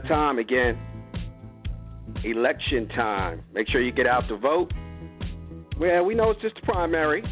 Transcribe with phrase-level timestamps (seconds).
[0.00, 0.78] That time again.
[2.24, 3.42] Election time.
[3.54, 4.72] Make sure you get out to vote.
[5.78, 7.22] Well, we know it's just a primary,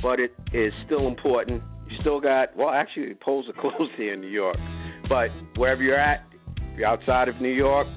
[0.00, 1.62] but it is still important.
[1.88, 4.56] You still got, well, actually, polls are closed here in New York.
[5.08, 6.24] But wherever you're at,
[6.56, 7.88] if you're outside of New York,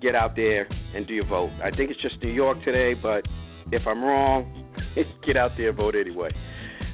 [0.00, 1.50] get out there and do your vote.
[1.62, 3.24] I think it's just New York today, but
[3.70, 4.68] if I'm wrong,
[5.26, 6.30] get out there and vote anyway.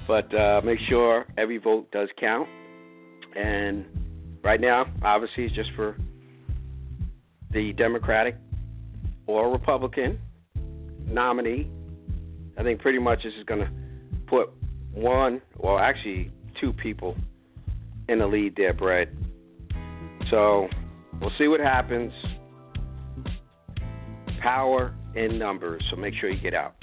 [0.06, 2.48] But uh, make sure every vote does count.
[3.36, 3.84] And
[4.42, 5.96] right now, obviously, it's just for
[7.52, 8.36] the Democratic
[9.26, 10.18] or Republican
[11.06, 11.70] nominee.
[12.56, 13.70] I think pretty much this is going to
[14.26, 14.50] put
[14.92, 17.16] one, well, actually, two people
[18.08, 19.08] in the lead there, Brett.
[20.30, 20.68] So
[21.20, 22.12] we'll see what happens.
[24.42, 26.74] Power in numbers, so make sure you get out.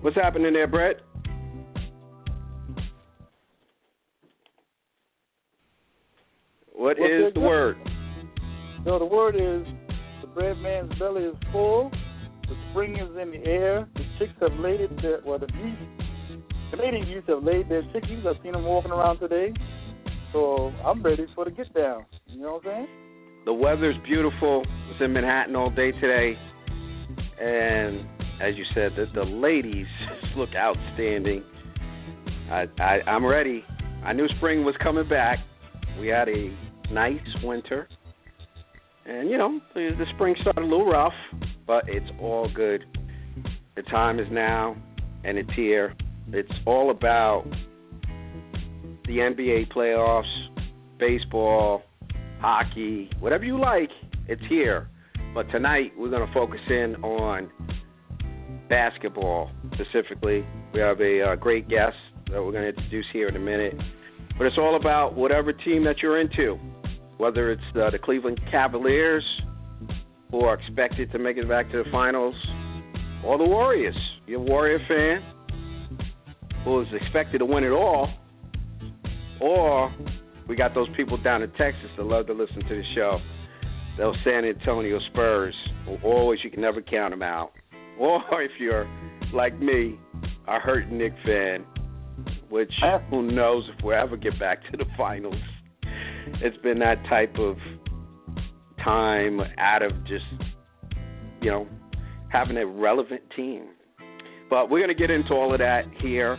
[0.00, 1.00] What's happening there, Brett?
[6.76, 7.46] What Well, is the good.
[7.46, 7.76] word?
[8.84, 9.66] So the word is
[10.20, 11.90] the bread man's belly is full,
[12.42, 15.48] the spring is in the air, the chicks have laid it their well the
[16.70, 18.26] Canadian youth have laid their chickies.
[18.26, 19.52] I've seen them walking around today.
[20.32, 22.04] So I'm ready for the get down.
[22.26, 22.88] You know what I'm saying?
[23.46, 24.66] The weather's beautiful.
[24.90, 26.36] It's in Manhattan all day today,
[27.40, 28.00] and
[28.42, 29.86] as you said, the, the ladies
[30.36, 31.42] look outstanding.
[32.50, 33.64] I, I I'm ready.
[34.04, 35.38] I knew spring was coming back.
[35.98, 36.54] We had a
[36.90, 37.88] nice winter,
[39.06, 41.12] and you know the, the spring started a little rough,
[41.66, 42.84] but it's all good.
[43.76, 44.76] The time is now,
[45.24, 45.94] and it's here.
[46.32, 47.44] It's all about
[49.06, 50.24] the NBA playoffs,
[50.98, 51.82] baseball,
[52.40, 53.90] hockey, whatever you like,
[54.28, 54.88] it's here.
[55.34, 57.50] But tonight we're going to focus in on
[58.68, 60.44] basketball specifically.
[60.72, 61.96] We have a uh, great guest
[62.30, 63.74] that we're going to introduce here in a minute.
[64.38, 66.58] But it's all about whatever team that you're into,
[67.18, 69.24] whether it's uh, the Cleveland Cavaliers,
[70.30, 72.34] who are expected to make it back to the finals,
[73.24, 73.96] or the Warriors.
[74.26, 75.22] You're a Warrior fan
[76.64, 78.12] who is expected to win it all,
[79.40, 79.94] or
[80.48, 83.20] we got those people down in Texas that love to listen to the show.
[83.98, 85.54] Those San Antonio Spurs,
[85.86, 87.52] who always you can never count them out.
[87.98, 88.86] Or if you're
[89.32, 89.98] like me,
[90.46, 91.64] a hurt Knick fan,
[92.50, 92.70] which
[93.08, 95.40] who knows if we'll ever get back to the finals.
[96.42, 97.56] It's been that type of
[98.84, 100.24] time out of just,
[101.40, 101.66] you know,
[102.28, 103.68] having a relevant team.
[104.50, 106.38] But we're going to get into all of that here.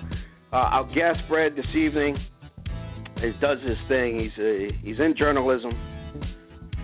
[0.54, 2.18] Uh, our guest, Fred, this evening,
[3.20, 4.20] he does his thing.
[4.20, 5.72] He's a, he's in journalism,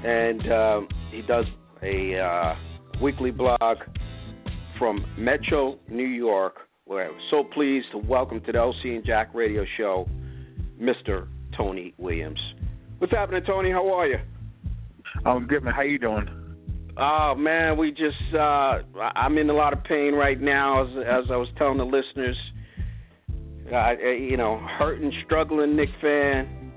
[0.04, 1.46] and um, he does
[1.82, 2.56] a uh,
[3.02, 3.78] weekly blog
[4.80, 6.56] from Metro, New York.
[6.86, 10.10] We're so pleased to welcome to the LC and Jack Radio Show,
[10.82, 11.28] Mr.
[11.56, 12.40] Tony Williams.
[13.04, 13.70] What's happening, Tony?
[13.70, 14.18] How are you?
[15.26, 15.74] I'm good, man.
[15.74, 16.26] How you doing?
[16.96, 21.26] Oh man, we just uh I'm in a lot of pain right now as as
[21.30, 22.38] I was telling the listeners.
[23.70, 26.72] Uh, you know, hurting, struggling Knick fan.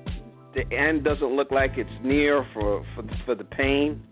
[0.56, 4.02] The end doesn't look like it's near for for for the pain.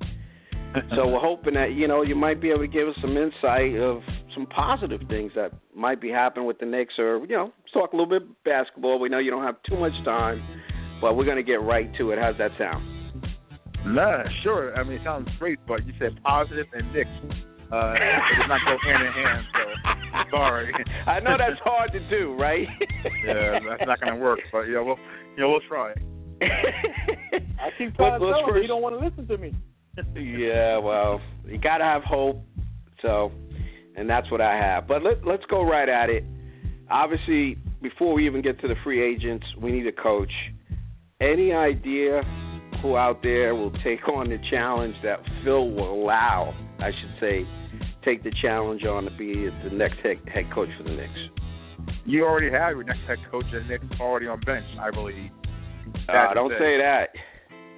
[0.95, 3.75] So we're hoping that you know you might be able to give us some insight
[3.75, 4.03] of
[4.35, 7.93] some positive things that might be happening with the Knicks, or you know, let's talk
[7.93, 9.01] a little bit basketball.
[9.01, 10.41] We know you don't have too much time,
[11.05, 12.19] but we're gonna get right to it.
[12.19, 12.83] How's that sound?
[13.85, 14.75] Nah, sure.
[14.75, 17.11] I mean, it sounds great, but you said positive and Knicks.
[17.71, 19.47] Uh, it does not go hand in hand.
[19.53, 20.73] So sorry.
[21.07, 22.67] I know that's hard to do, right?
[23.23, 24.39] yeah, that's not gonna work.
[24.51, 24.97] But yeah, we'll
[25.37, 25.93] yeah we'll try.
[26.41, 29.53] I keep trying to let's tell him he don't want to listen to me.
[30.39, 32.43] yeah, well, you got to have hope.
[33.03, 33.31] So,
[33.95, 34.89] and that's what I have.
[34.89, 36.25] But let, let's go right at it.
[36.91, 40.33] obviously, before we even get to the free agents, we need a coach.
[41.21, 42.23] Any idea
[42.83, 46.55] who out there will take on the challenge that Phil will allow?
[46.81, 47.47] I should say,
[48.05, 51.19] take the challenge on to be the next head, head coach for the Knicks.
[52.05, 55.31] You already have your next head coach, and Knicks already on bench, I believe.
[56.09, 57.11] Uh, don't say that.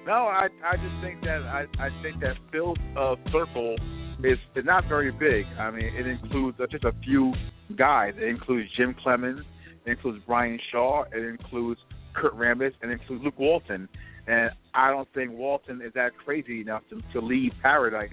[0.05, 3.75] No, I I just think that I I think that Phil's uh, circle
[4.23, 5.45] is is not very big.
[5.59, 7.33] I mean, it includes uh, just a few
[7.75, 8.13] guys.
[8.17, 9.41] It includes Jim Cleamons,
[9.85, 11.79] it includes Brian Shaw, it includes
[12.17, 13.87] Kurt Rambis, and it includes Luke Walton.
[14.27, 18.11] And I don't think Walton is that crazy enough to, to leave Paradise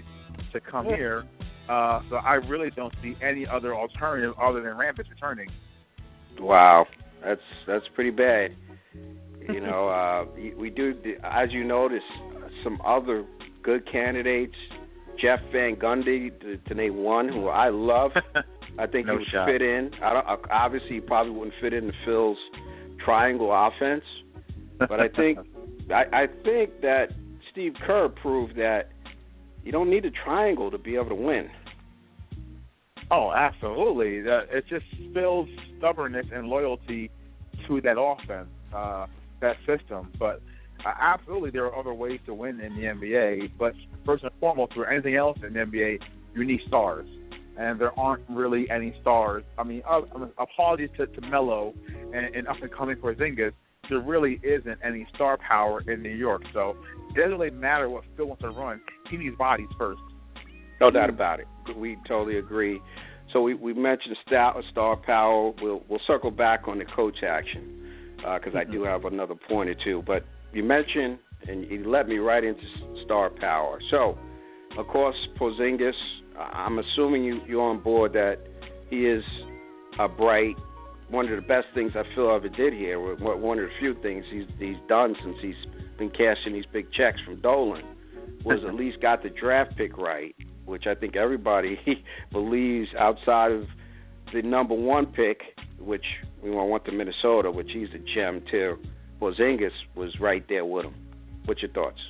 [0.53, 0.97] to come Yeah.
[0.97, 1.25] here.
[1.69, 5.49] Uh, so I really don't see any other alternative other than Rambis returning.
[6.39, 6.87] Wow,
[7.25, 8.55] that's that's pretty bad.
[9.49, 10.27] You know, uh,
[10.59, 12.03] we do, as you notice,
[12.63, 13.25] some other
[13.63, 14.55] good candidates.
[15.23, 18.11] Jeff Van Gundy, to, to name one, who I love.
[18.79, 19.49] I think No he would shot.
[19.49, 19.91] fit in.
[20.03, 22.37] I don't, uh, obviously, he probably wouldn't fit into Phil's
[23.05, 24.05] triangle offense,
[24.79, 25.39] but I think
[25.91, 27.13] I, I think that
[27.53, 28.89] Steve Kerr proved that
[29.65, 31.49] you don't need a triangle to be able to win.
[33.11, 34.21] Oh, absolutely.
[34.23, 35.49] That it's just Phil's
[35.79, 37.11] stubbornness and loyalty
[37.69, 39.07] to that offense, uh,
[39.41, 40.11] that system.
[40.19, 40.43] But
[40.85, 43.53] uh, absolutely, there are other ways to win in the NBA.
[43.59, 43.75] But
[44.05, 46.01] first and foremost, for anything else in the NBA,
[46.35, 47.07] you need stars,
[47.59, 49.45] and there aren't really any stars.
[49.59, 50.01] I mean, uh,
[50.39, 51.75] apologies to, to Melo
[52.13, 53.53] and, and up and coming Porzingis.
[53.89, 56.77] There really isn't any star power in New York, so
[57.11, 58.81] it doesn't really matter what Phil wants to run.
[59.11, 60.01] He needs bodies first.
[60.81, 61.47] No doubt about it.
[61.77, 62.81] We totally agree.
[63.33, 65.53] So we, we mentioned star, star power.
[65.61, 67.81] We'll we'll circle back on the coach action
[68.17, 70.03] because I do have another point or two.
[70.07, 71.19] But you mentioned
[71.49, 72.63] and you led me right into
[73.05, 73.79] star power.
[73.91, 74.19] So,
[74.79, 75.93] of course, Porzingis.
[76.39, 78.39] I'm assuming you you're on board that
[78.91, 79.25] he is
[79.99, 80.57] a bright.
[81.09, 82.99] One of the best things I feel ever did here.
[82.99, 85.55] One one of the few things he's he's done since he's
[85.99, 87.85] been cashing these big checks from Dolan
[88.45, 90.35] was at least got the draft pick right
[90.65, 91.79] which I think everybody
[92.33, 93.65] believes outside of
[94.33, 95.41] the number one pick,
[95.79, 96.05] which
[96.43, 98.79] we want to Minnesota, which he's a gem too.
[99.21, 100.95] Porzingis was right there with him.
[101.45, 102.01] What's your thoughts?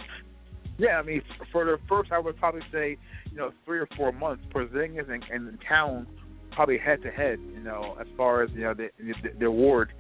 [0.77, 1.23] Yeah, I mean,
[1.53, 2.97] for the first, I would probably say,
[3.31, 6.07] you know, three or four months, Porzingis and, and Town
[6.53, 7.39] probably head to head.
[7.53, 9.93] You know, as far as you know the the, the award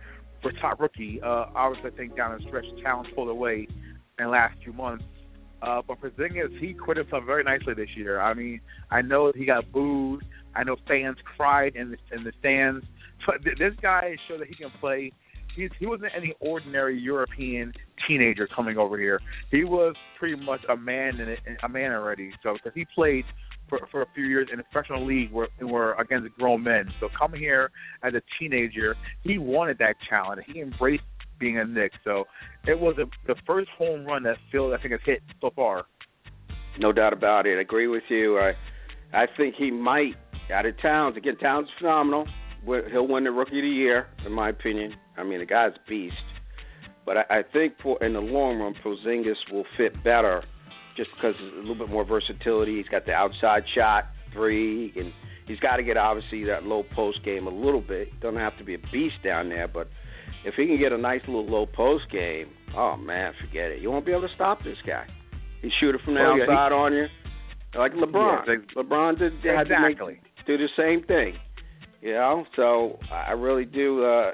[0.42, 1.20] for top rookie.
[1.22, 3.66] Uh, obviously, I think down the stretch, Town pulled away
[4.18, 5.04] in the last few months.
[5.62, 8.20] Uh, but Porzingis, he quit himself very nicely this year.
[8.20, 8.60] I mean,
[8.90, 10.22] I know he got booed.
[10.54, 12.84] I know fans cried in the in the stands.
[13.26, 15.12] But th- this guy showed that he can play.
[15.54, 17.72] He's, he wasn't any ordinary European
[18.06, 19.20] teenager coming over here.
[19.50, 22.32] He was pretty much a man in it, a man already.
[22.42, 23.24] So because he played
[23.68, 26.92] for for a few years in the professional league where were against grown men.
[27.00, 27.70] So coming here
[28.02, 30.42] as a teenager, he wanted that challenge.
[30.46, 31.04] He embraced
[31.38, 31.92] being a Knick.
[32.04, 32.24] So
[32.66, 35.86] it was a, the first home run that Phil I think has hit so far.
[36.78, 37.58] No doubt about it.
[37.58, 38.38] I agree with you.
[38.38, 38.52] I
[39.12, 40.14] I think he might
[40.52, 41.36] out of Towns again.
[41.36, 42.26] Towns phenomenal.
[42.64, 44.94] He'll win the Rookie of the Year, in my opinion.
[45.16, 46.14] I mean, the guy's beast.
[47.06, 50.42] But I, I think for in the long run, Porzingis will fit better,
[50.96, 52.76] just because a little bit more versatility.
[52.78, 55.12] He's got the outside shot, three, and
[55.46, 58.08] he's got to get obviously that low post game a little bit.
[58.20, 59.88] Doesn't have to be a beast down there, but
[60.46, 63.82] if he can get a nice little low post game, oh man, forget it.
[63.82, 65.06] You won't be able to stop this guy.
[65.60, 67.06] He shoot it from the Oh, yeah, he- outside on you,
[67.76, 68.46] like LeBron.
[68.46, 70.20] Yeah, ex- LeBron did had to make, Exactly.
[70.46, 71.34] do the same thing.
[72.04, 74.04] You know, so I really do.
[74.04, 74.32] Uh,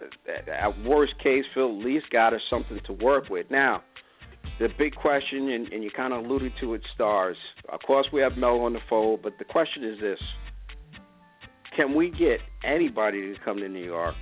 [0.53, 3.49] at worst case, Phil at least got us something to work with.
[3.49, 3.85] Now,
[4.59, 7.37] the big question, and, and you kind of alluded to it, stars.
[7.69, 10.19] Of course, we have Mel on the fold, but the question is this:
[11.77, 14.17] Can we get anybody to come to New York?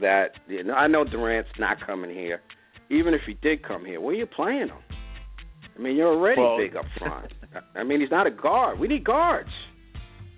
[0.00, 2.42] That you know, I know Durant's not coming here.
[2.90, 4.78] Even if he did come here, where are you playing him?
[5.76, 7.32] I mean, you're already Well- big up front.
[7.74, 8.78] I mean, he's not a guard.
[8.78, 9.50] We need guards.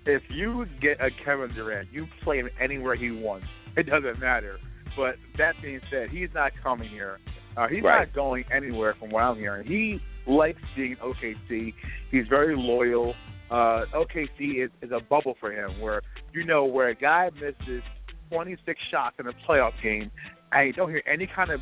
[0.05, 3.47] If you get a Kevin Durant, you play him anywhere he wants.
[3.77, 4.57] It doesn't matter.
[4.97, 7.19] But that being said, he's not coming here.
[7.55, 7.99] Uh, he's Right.
[8.07, 9.65] not going anywhere from what I'm hearing.
[9.65, 11.73] He likes being in OKC.
[12.09, 13.13] He's very loyal.
[13.49, 16.01] Uh, OKC is, is a bubble for him where,
[16.33, 17.83] you know, where a guy misses
[18.31, 20.09] 26 shots in a playoff game
[20.53, 21.59] and you don't hear any kind of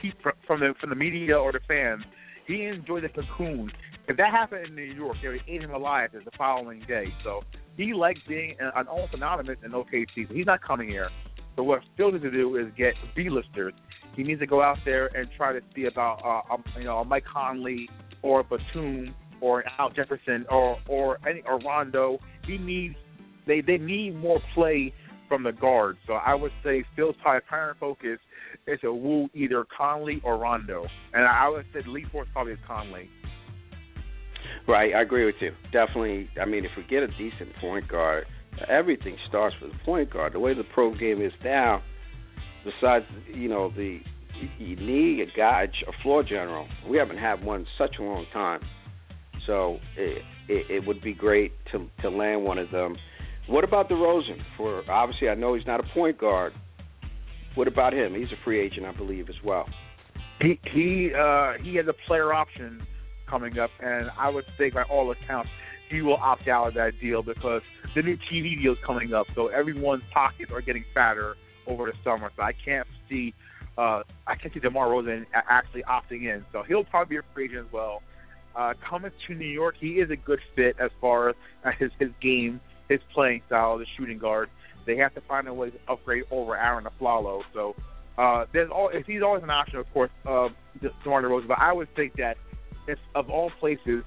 [0.00, 2.02] peep fr- from the, from the media or the fans,
[2.46, 3.72] he enjoys the cocoon.
[4.08, 7.06] If that happened in New York, they would eat him alive the following day.
[7.24, 7.42] So
[7.76, 10.30] he likes being an, almost anonymous in OKC.
[10.30, 11.08] He's not coming here.
[11.56, 13.74] So what Phil needs to do is get B-listers.
[14.14, 16.98] He needs to go out there and try to see about uh, um, you know
[16.98, 17.88] a Mike Conley
[18.22, 22.18] or a Batum or an Al Jefferson or or any or Rondo.
[22.44, 22.94] He needs
[23.46, 24.92] they they need more play
[25.28, 25.96] from the guard.
[26.06, 28.18] So I would say Phil's primary focus
[28.66, 32.52] is to woo either Conley or Rondo, and I would say the lead force probably
[32.52, 33.08] is Conley.
[34.66, 35.52] Right, I agree with you.
[35.72, 36.28] Definitely.
[36.40, 38.26] I mean, if we get a decent point guard,
[38.68, 40.34] everything starts with the point guard.
[40.34, 41.82] The way the pro game is now,
[42.64, 44.00] besides you know the
[44.58, 46.68] you need a guy, a floor general.
[46.88, 48.60] We haven't had one in such a long time,
[49.46, 52.96] so it, it, it would be great to to land one of them.
[53.48, 54.38] What about DeRozan?
[54.56, 56.52] For obviously, I know he's not a point guard.
[57.56, 58.14] What about him?
[58.14, 59.66] He's a free agent, I believe, as well.
[60.40, 62.86] He he uh, he has a player option
[63.32, 65.48] coming up, and I would say by all accounts
[65.88, 67.62] he will opt out of that deal because
[67.94, 69.26] the new TV deal is coming up.
[69.34, 71.34] So everyone's pockets are getting fatter
[71.66, 72.30] over the summer.
[72.36, 73.34] So I can't see
[73.78, 76.44] uh, I can't see DeMar Rosen actually opting in.
[76.52, 78.02] So he'll probably be a free agent as well.
[78.54, 81.34] Uh, coming to New York, he is a good fit as far as
[81.78, 82.60] his his game,
[82.90, 84.50] his playing style, the shooting guard.
[84.86, 87.42] They have to find a way to upgrade over Arron Afflalo.
[87.54, 87.74] So
[88.18, 90.50] uh, there's all he's always an option, of course, of
[90.82, 91.48] DeMar DeRozan.
[91.48, 92.36] But I would think that
[92.86, 94.04] if of all places,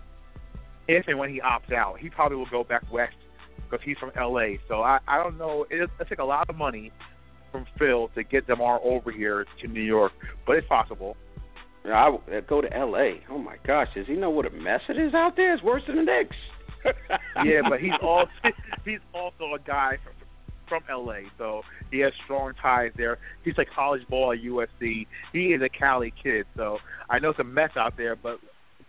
[0.87, 3.15] if and when he opts out, he probably will go back west
[3.57, 4.57] because he's from LA.
[4.67, 5.65] So I I don't know.
[5.69, 6.91] It, it take a lot of money
[7.51, 10.11] from Phil to get Demar over here to New York,
[10.45, 11.15] but it's possible.
[11.85, 13.21] I would uh, go to L.A.
[13.29, 15.53] Oh my gosh, does he know what a mess it is out there?
[15.53, 16.35] It's worse than the Knicks.
[17.45, 18.31] yeah, but he's also
[18.85, 20.13] he's also a guy from,
[20.67, 23.17] from L.A., so he has strong ties there.
[23.43, 25.07] He's like college ball at USC.
[25.31, 26.77] He is a Cali kid, so
[27.09, 28.39] I know it's a mess out there, but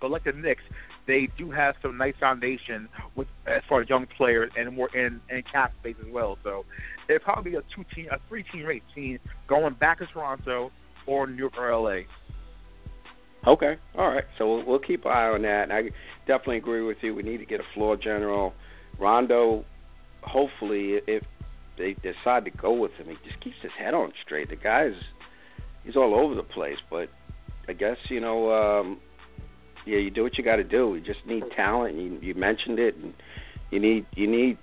[0.00, 0.62] but like the Knicks,
[1.06, 5.20] they do have some nice foundation with as far as young players and more in
[5.30, 6.36] and cap space as well.
[6.42, 6.64] So
[7.08, 10.70] it'd probably be a two team, a three team race team going back to Toronto
[11.06, 12.02] or New York or LA.
[13.46, 14.24] Okay, all right.
[14.38, 15.70] So we'll, we'll keep an eye on that.
[15.70, 15.82] And I
[16.26, 17.14] definitely agree with you.
[17.14, 18.52] We need to get a floor general.
[18.98, 19.64] Rondo,
[20.22, 21.22] hopefully, if
[21.78, 24.50] they decide to go with him, he just keeps his head on straight.
[24.50, 24.94] The guy's
[25.84, 27.08] he's all over the place, but
[27.68, 28.98] I guess you know um,
[29.86, 30.94] yeah, you do what you got to do.
[30.96, 31.96] You just need talent.
[31.96, 33.14] You you mentioned it, and
[33.70, 34.58] you need you need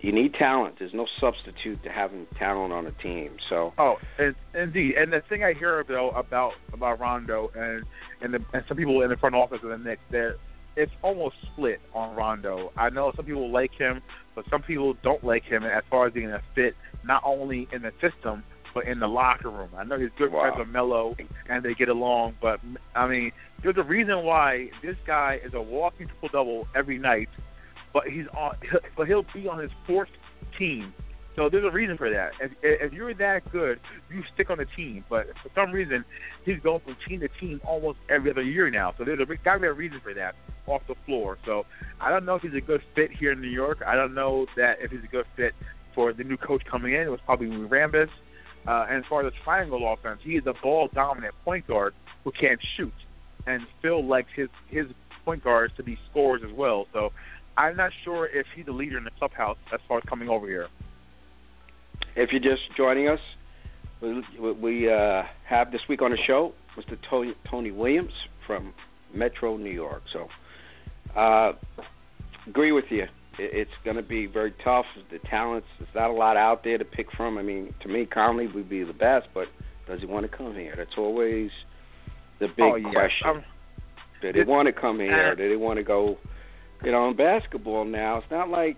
[0.00, 0.76] you need talent.
[0.78, 3.36] There's no substitute to having talent on a team.
[3.48, 4.96] So oh, and, indeed.
[4.96, 7.84] And the thing I hear though about about Rondo and
[8.20, 10.36] and, the, and some people in the front office of the Knicks that
[10.76, 12.70] it's almost split on Rondo.
[12.76, 14.02] I know some people like him,
[14.34, 16.74] but some people don't like him as far as being a fit
[17.04, 18.42] not only in the system
[18.74, 19.70] but in the locker room.
[19.76, 20.42] I know he's good wow.
[20.42, 21.16] friends with Melo
[21.48, 22.60] and they get along, but
[22.94, 27.28] I mean, there's a reason why this guy is a walking triple double every night,
[27.92, 28.56] but he's on,
[28.96, 30.10] but he'll be on his fourth
[30.58, 30.92] team.
[31.36, 32.32] So there's a reason for that.
[32.40, 35.04] If, if you're that good, you stick on the team.
[35.10, 36.04] But for some reason,
[36.44, 38.94] he's going from team to team almost every other year now.
[38.96, 41.38] So there's a got to be a reason for that off the floor.
[41.44, 41.66] So
[42.00, 43.82] I don't know if he's a good fit here in New York.
[43.84, 45.54] I don't know that if he's a good fit
[45.94, 47.00] for the new coach coming in.
[47.00, 48.10] It was probably Rambis.
[48.66, 51.94] Uh, and as far as the triangle offense, he is a ball dominant point guard
[52.24, 52.92] who can't shoot.
[53.46, 54.86] And Phil likes his his
[55.24, 56.86] point guards to be scorers as well.
[56.92, 57.12] So
[57.56, 60.46] I'm not sure if he's a leader in the clubhouse as far as coming over
[60.46, 60.68] here.
[62.16, 63.20] If you're just joining us,
[64.00, 66.98] we, we uh, have this week on the show Mr.
[67.08, 68.12] Tony, Tony Williams
[68.46, 68.72] from
[69.12, 70.02] Metro New York.
[70.12, 70.28] So,
[71.18, 71.52] uh,
[72.46, 73.06] agree with you
[73.38, 74.86] it's going to be very tough.
[75.10, 77.38] The talents, there's not a lot out there to pick from.
[77.38, 79.46] I mean, to me, Conley would be the best, but
[79.86, 80.74] does he want to come here?
[80.76, 81.50] That's always
[82.40, 82.90] the big oh, yeah.
[82.90, 83.28] question.
[83.28, 83.44] Um,
[84.22, 85.32] do they want to come here?
[85.32, 86.16] Uh, do they want to go?
[86.82, 88.76] You know, in basketball now, it's not like,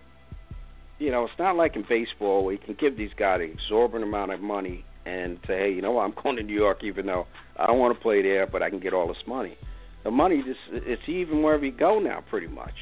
[0.98, 4.04] you know, it's not like in baseball where you can give these guys an exorbitant
[4.04, 7.06] amount of money and say, hey, you know what, I'm going to New York even
[7.06, 9.56] though I don't want to play there, but I can get all this money.
[10.04, 12.74] The money just it's even wherever you go now, pretty much.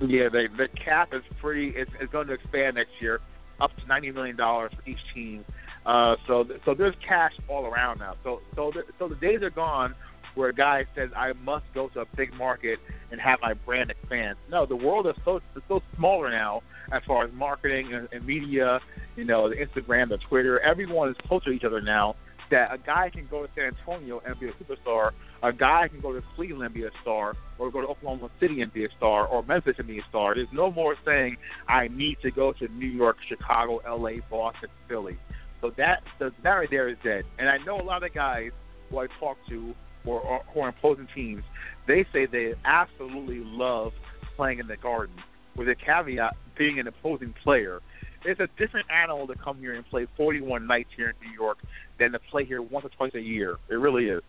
[0.00, 1.68] Yeah, the the cap is pretty.
[1.76, 3.20] It's, it's going to expand next year,
[3.60, 5.44] up to ninety million dollars for each team.
[5.86, 8.14] Uh, so so there's cash all around now.
[8.24, 9.94] So so the, so the days are gone
[10.34, 12.80] where a guy says I must go to a big market
[13.12, 14.36] and have my brand expand.
[14.50, 18.26] No, the world is so is so smaller now as far as marketing and, and
[18.26, 18.80] media.
[19.14, 22.16] You know, the Instagram, the Twitter, everyone is closer to each other now
[22.50, 25.10] that a guy can go to San Antonio and be a superstar,
[25.42, 28.62] a guy can go to Cleveland and be a star, or go to Oklahoma City
[28.62, 30.34] and be a star, or Memphis and be a star.
[30.34, 31.36] There's no more saying
[31.68, 35.18] I need to go to New York, Chicago, L.A., Boston, Philly.
[35.60, 37.24] So that the, that right there is dead.
[37.38, 38.50] And I know a lot of guys
[38.90, 39.74] who I talk to
[40.10, 41.42] are, who are opposing teams.
[41.86, 43.92] They say they absolutely love
[44.36, 45.16] playing in the Garden,
[45.56, 47.80] with a caveat being an opposing player
[48.24, 51.58] it's a different animal to come here and play 41 nights here in New York
[51.98, 53.56] than to play here once or twice a year.
[53.68, 54.22] It really is.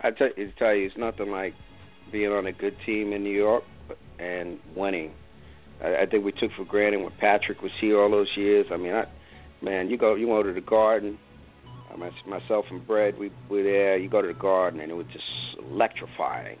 [0.00, 1.54] I tell you, tell you, it's nothing like
[2.10, 3.64] being on a good team in New York
[4.18, 5.12] and winning.
[5.82, 8.66] I, I think we took for granted when Patrick was here all those years.
[8.72, 9.04] I mean, I,
[9.62, 11.18] man, you go you go to the Garden.
[11.98, 13.96] My, myself and Brad, we were there.
[13.96, 15.24] You go to the Garden, and it was just
[15.58, 16.56] electrifying.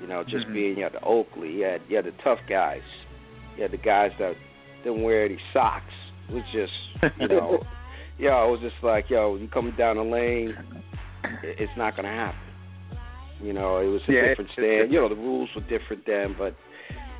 [0.00, 0.54] You know, just Mhm.
[0.54, 2.82] being you had the Oakley, you had you had the tough guys,
[3.56, 4.36] you had the guys that
[4.84, 5.84] didn't wear any socks.
[6.28, 6.72] It was just
[7.20, 7.62] you know,
[8.18, 10.54] yo, it was just like yo, you coming down the lane,
[11.42, 12.38] it's not gonna happen.
[13.42, 14.92] You know, it was a Yeah, different stand.
[14.92, 16.54] you know, the rules were different then, but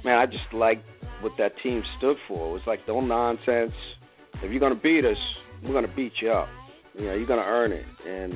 [0.05, 0.85] man, I just liked
[1.21, 2.49] what that team stood for.
[2.51, 3.73] It was like no nonsense.
[4.43, 5.17] If you're gonna beat us,
[5.65, 6.49] we're gonna beat you up.
[6.99, 7.85] You know, you're gonna earn it.
[8.09, 8.35] And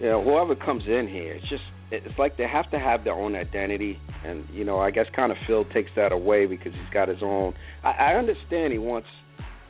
[0.00, 1.62] you know, whoever comes in here, it's just
[2.04, 3.98] it's like they have to have their own identity.
[4.24, 7.22] And you know, I guess kind of Phil takes that away because he's got his
[7.22, 7.54] own.
[7.82, 9.08] I, I understand he wants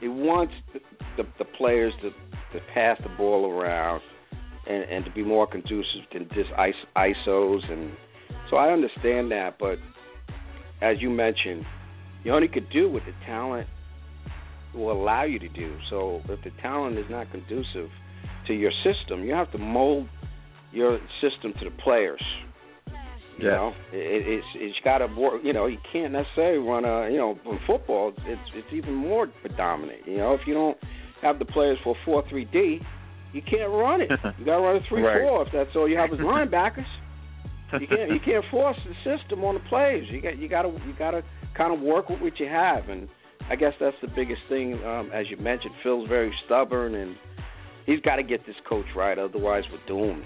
[0.01, 0.81] he wants the,
[1.17, 4.03] the, the players to to pass the ball around
[4.67, 7.93] and and to be more conducive than just IS- ISOs and
[8.51, 9.79] so I understand that, but
[10.81, 11.65] as you mentioned,
[12.25, 13.67] you only could do what the talent
[14.75, 15.77] will allow you to do.
[15.91, 17.89] So if the talent is not conducive
[18.47, 20.09] to your system, you have to mold
[20.75, 22.23] your system to the players.
[23.39, 23.57] You Yeah.
[23.57, 25.41] know, it, it's it's got to work.
[25.43, 27.11] You know, you can't necessarily run a.
[27.11, 30.07] You know, in football, it's it's even more predominant.
[30.07, 30.77] You know, if you don't
[31.23, 32.81] have the players for four three D,
[33.33, 34.11] you can't run it.
[34.39, 35.21] You got to run a three Right.
[35.21, 36.87] four if that's all you have is linebackers.
[37.81, 40.07] You can't you can't force the system on the players.
[40.11, 41.23] You got you got to you got to
[41.57, 43.09] kind of work with what you have, and
[43.51, 44.75] I guess that's the biggest thing.
[44.85, 47.17] Um, as you mentioned, Phil's very stubborn, and
[47.85, 50.25] he's got to get this coach right, otherwise we're doomed.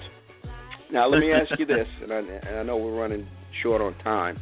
[0.93, 3.27] Now let me ask you this, and I, and I know we're running
[3.63, 4.41] short on time.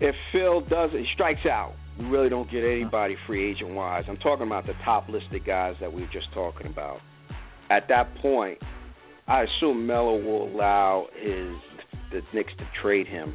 [0.00, 4.04] If Phil does he strikes out, we really don't get anybody free agent wise.
[4.08, 7.00] I'm talking about the top listed guys that we were just talking about.
[7.70, 8.58] At that point,
[9.28, 11.54] I assume Melo will allow his
[12.10, 13.34] the Knicks to trade him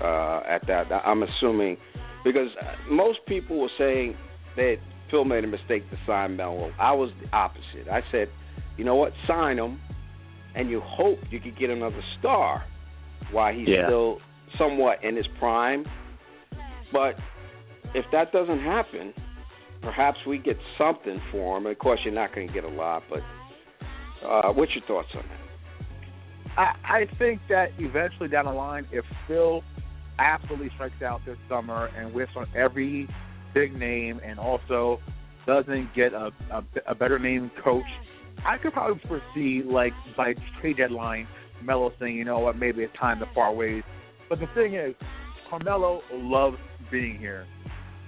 [0.00, 0.92] uh, at that.
[0.92, 1.76] I'm assuming
[2.24, 4.16] because uh, most people were saying
[4.56, 4.76] that
[5.10, 6.72] Phil made a mistake to sign Melo.
[6.78, 7.88] I was the opposite.
[7.90, 8.28] I said,
[8.76, 9.80] you know what, sign him,
[10.54, 12.64] and you hope you could get another star
[13.32, 13.86] while he's Yeah.
[13.86, 14.20] still
[14.58, 15.84] somewhat in his prime.
[16.92, 17.18] But
[17.94, 19.12] if that doesn't happen,
[19.82, 21.66] perhaps we get something for him.
[21.66, 23.20] Of course, you're not going to get a lot, but
[24.24, 25.40] uh, what's your thoughts on that?
[26.56, 29.62] I, I think that eventually down the line, if Phil
[30.18, 33.08] absolutely strikes out this summer and whiffs on every
[33.52, 35.00] big name and also
[35.46, 37.84] doesn't get a, a, a better name coach,
[38.44, 41.26] I could probably foresee, like, by trade deadline,
[41.62, 43.82] Melo saying, you know what, maybe it's time to part ways.
[44.28, 44.94] But the thing is,
[45.48, 46.58] Carmelo loves
[46.90, 47.46] being here.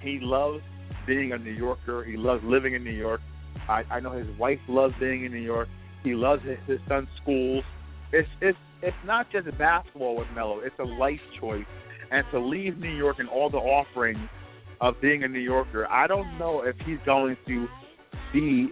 [0.03, 0.63] He loves
[1.07, 2.05] being a New Yorker.
[2.05, 3.21] He loves living in New York.
[3.69, 5.69] I, I know his wife loves being in New York.
[6.03, 7.65] He loves his, his son's schools.
[8.13, 10.61] It's it's it's not just basketball with Melo.
[10.61, 11.65] It's a life choice.
[12.11, 14.29] And to leave New York and all the offerings
[14.81, 17.67] of being a New Yorker, I don't know if he's going to
[18.33, 18.69] be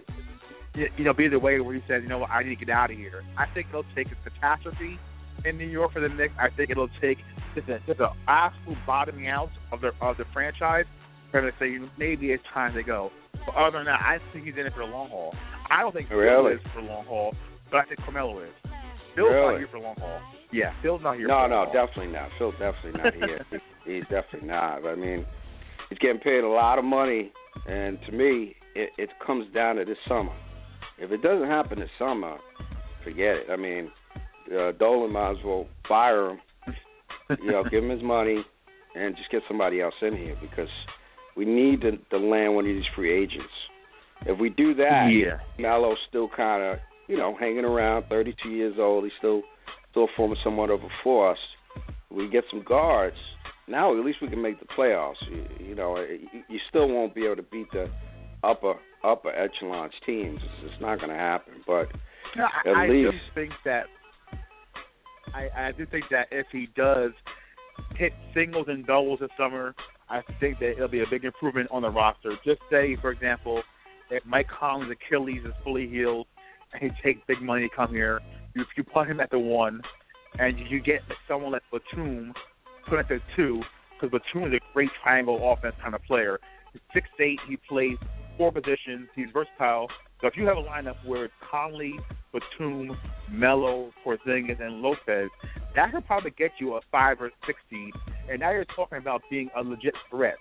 [0.97, 2.69] you know be the way where he says, you know what, I need to get
[2.73, 3.23] out of here.
[3.37, 4.99] I think it'll take a catastrophe
[5.45, 6.33] in New York for the Knicks.
[6.39, 7.17] I think it'll take
[7.55, 10.85] just a just an absolute bottoming out of the of the franchise
[11.31, 13.11] for them to say maybe it's time to go.
[13.45, 15.33] But other than that, I think he's in it for the long haul.
[15.69, 16.53] I don't think Really?
[16.53, 17.33] is for the long haul,
[17.71, 18.49] but I think Carmelo is.
[19.15, 19.51] Phil's Really?
[19.53, 20.19] not here for the long haul.
[20.51, 21.27] Yeah, Phil's not here.
[21.27, 22.29] No, no, definitely not.
[22.37, 23.45] Phil definitely not here.
[23.85, 24.85] He- he's definitely not.
[24.85, 25.25] I mean,
[25.89, 27.31] he's getting paid a lot of money,
[27.67, 30.31] and to me, it, it comes down to this summer.
[30.97, 32.37] If it doesn't happen this summer,
[33.03, 33.47] forget it.
[33.51, 33.91] I mean,
[34.55, 36.39] uh, Dolan might as well fire him.
[37.41, 38.43] You know, give him his money,
[38.95, 40.69] and just get somebody else in here because
[41.35, 43.49] we need to, to land one of these free agents.
[44.25, 45.39] If we do that, Yeah.
[45.59, 49.03] Melo's still kind of, you know, hanging around, 32 years old.
[49.03, 49.41] He's still
[49.91, 51.39] still forming somewhat of a force.
[52.11, 53.15] We get some guards.
[53.67, 55.15] Now at least we can make the playoffs.
[55.29, 57.89] You, you know, you, you still won't be able to beat the
[58.43, 60.39] upper upper echelons teams.
[60.43, 61.55] It's, it's not going to happen.
[61.65, 61.87] But
[62.35, 63.11] No, I, At I least.
[63.11, 63.85] do think that
[65.33, 67.11] I, I do think that if he does
[67.95, 69.75] hit singles and doubles this summer,
[70.09, 72.33] I think that it'll be a big improvement on the roster.
[72.45, 73.61] Just say, for example,
[74.11, 76.27] if Mike Conley's Achilles is fully healed
[76.73, 78.19] and he takes big money to come here,
[78.55, 79.81] if you put him at the one
[80.39, 82.33] and you get someone like Batum
[82.87, 83.61] put at the two,
[83.99, 86.39] because Batum is a great triangle offense kind of player.
[86.71, 87.39] He's six eight.
[87.47, 87.97] He plays
[88.37, 89.07] four positions.
[89.15, 89.87] He's versatile.
[90.21, 91.93] So if you have a lineup where it's Conley,
[92.31, 92.97] Batum,
[93.29, 95.29] Melo, Porzingis, and Lopez,
[95.75, 97.93] that could probably get you a five or six seed.
[98.29, 100.37] And now you're talking about being a legit threat.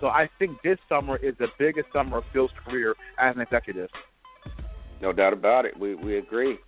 [0.00, 3.90] So I think this summer is the biggest summer of Phil's career as an executive.
[5.00, 6.58] no doubt about it, we we agree.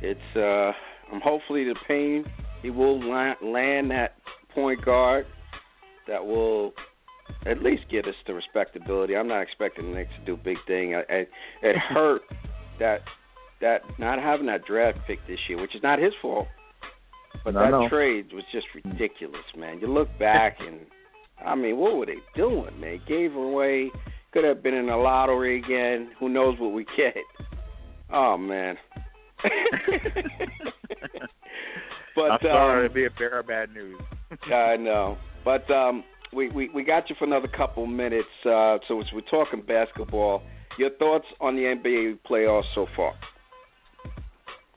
[0.00, 0.72] It's uh,
[1.12, 2.24] um, hopefully the pain
[2.62, 3.00] he will
[3.42, 4.14] land that
[4.54, 5.26] point guard
[6.06, 6.72] that will
[7.46, 9.16] at least get us to respectability.
[9.16, 10.94] I'm not expecting the Knicks to do a big thing.
[10.94, 11.26] I, I,
[11.62, 12.22] it hurt
[12.78, 13.00] that
[13.60, 16.48] that not having that draft pick this year, which is not his fault,
[17.44, 17.88] but I that know.
[17.88, 19.80] trade was just ridiculous, man.
[19.80, 20.80] You look back and
[21.44, 23.00] I mean, what were they doing, man?
[23.06, 23.90] Gave away.
[24.32, 26.10] Could have been in the lottery again.
[26.20, 27.16] Who knows what we get?
[28.12, 28.76] Oh man.
[32.14, 34.00] but I'm sorry um, to be a bearer of bad news.
[34.52, 38.28] I know, but um, we, we we got you for another couple minutes.
[38.44, 40.42] Uh, so we're talking basketball,
[40.78, 43.14] your thoughts on the NBA playoffs so far?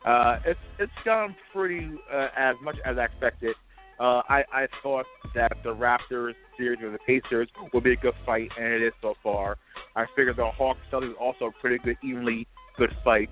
[0.05, 3.55] Uh, it's it's gone pretty uh, as much as I expected.
[3.99, 8.15] Uh, I I thought that the Raptors series with the Pacers would be a good
[8.25, 9.57] fight, and it is so far.
[9.95, 13.29] I figured the Hawks Celtics also a pretty good, evenly good fight.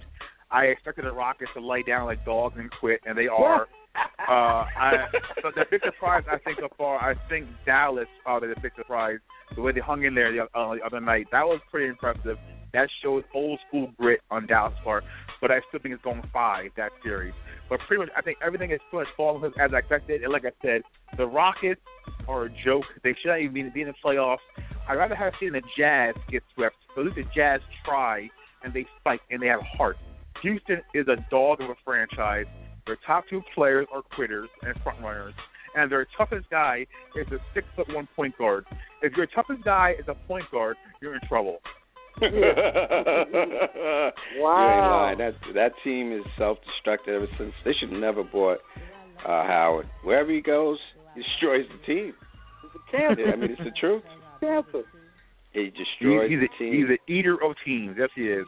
[0.51, 3.67] I expected the Rockets to lay down like dogs and quit, and they are.
[3.95, 5.07] Uh, I,
[5.41, 9.17] so the big surprise I think so far, I think Dallas are the big surprise.
[9.55, 12.37] The way they hung in there the, uh, the other night, that was pretty impressive.
[12.73, 15.03] That shows old school grit on Dallas' part.
[15.41, 17.33] But I still think it's going five that series.
[17.69, 20.23] But pretty much, I think everything is pretty much falling as I expected.
[20.23, 20.83] And like I said,
[21.17, 21.81] the Rockets
[22.27, 22.85] are a joke.
[23.03, 24.37] They shouldn't even be, be in the playoffs.
[24.87, 26.75] I'd rather have seen the Jazz get swept.
[26.95, 28.29] But at least the Jazz try
[28.63, 29.97] and they fight and they have heart.
[30.43, 32.45] Houston is a dog of a franchise.
[32.85, 35.33] Their top two players are quitters and front runners,
[35.75, 38.65] and their toughest guy is a six foot one point guard.
[39.01, 41.59] If your toughest guy is a point guard, you're in trouble.
[42.21, 45.17] You ain't lying.
[45.17, 47.53] That that team is self-destructive ever since.
[47.65, 48.59] They should have never bought
[49.25, 49.87] uh, Howard.
[50.03, 50.77] Wherever he goes,
[51.15, 52.13] he destroys the team.
[52.93, 54.03] It's a I mean, it's the truth.
[54.39, 54.83] cancer.
[55.53, 56.73] He He's, destroys he's, the a, team.
[56.73, 57.95] he's an eater of teams.
[57.97, 58.45] Yes, he is.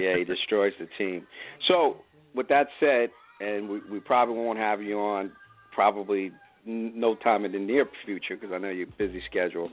[0.00, 1.26] yeah, he destroys the team.
[1.68, 1.98] So,
[2.34, 5.32] with that said, and we, we probably won't have you on
[5.72, 6.32] probably
[6.66, 9.70] no time in the near future because I know you're busy schedule.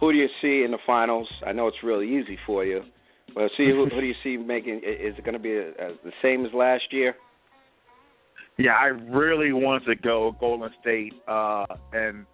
[0.00, 1.28] Who do you see in the finals?
[1.46, 2.82] I know it's really easy for you,
[3.34, 4.78] but see who, who do you see making?
[4.78, 7.14] Is it going to be a, a, the same as last year?
[8.56, 12.26] Yeah, I really wanted to go Golden State uh, and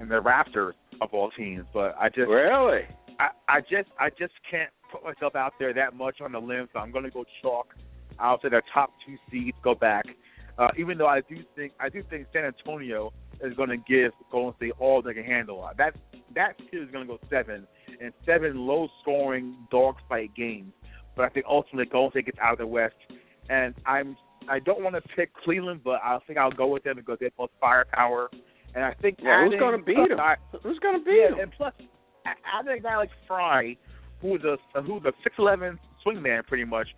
[0.00, 2.82] and the Raptors of all teams, but I just Really?
[3.18, 6.68] I, I just I just can't put myself out there that much on the limb,
[6.72, 7.74] so I'm going to go chalk.
[8.18, 10.04] I'll say the top two seeds go back.
[10.58, 14.12] Uh, even though I do think I do think San Antonio is going to give
[14.30, 15.68] Golden State all they can handle.
[15.76, 15.96] That
[16.34, 17.66] that series is going to go seven
[18.00, 20.72] and seven low scoring dogfight games.
[21.16, 22.94] But I think ultimately Golden State gets out of the West,
[23.48, 24.16] and I'm
[24.48, 27.26] I don't want to pick Cleveland, but I think I'll go with them because they
[27.26, 28.30] have most firepower.
[28.74, 30.18] And I think Yeah, who's going to beat a him?
[30.62, 31.40] Who's going to beat yeah, him?
[31.40, 31.72] and plus,
[32.64, 33.76] think a guy like Frye,
[34.20, 36.88] who's a who's a six eleven swingman pretty much,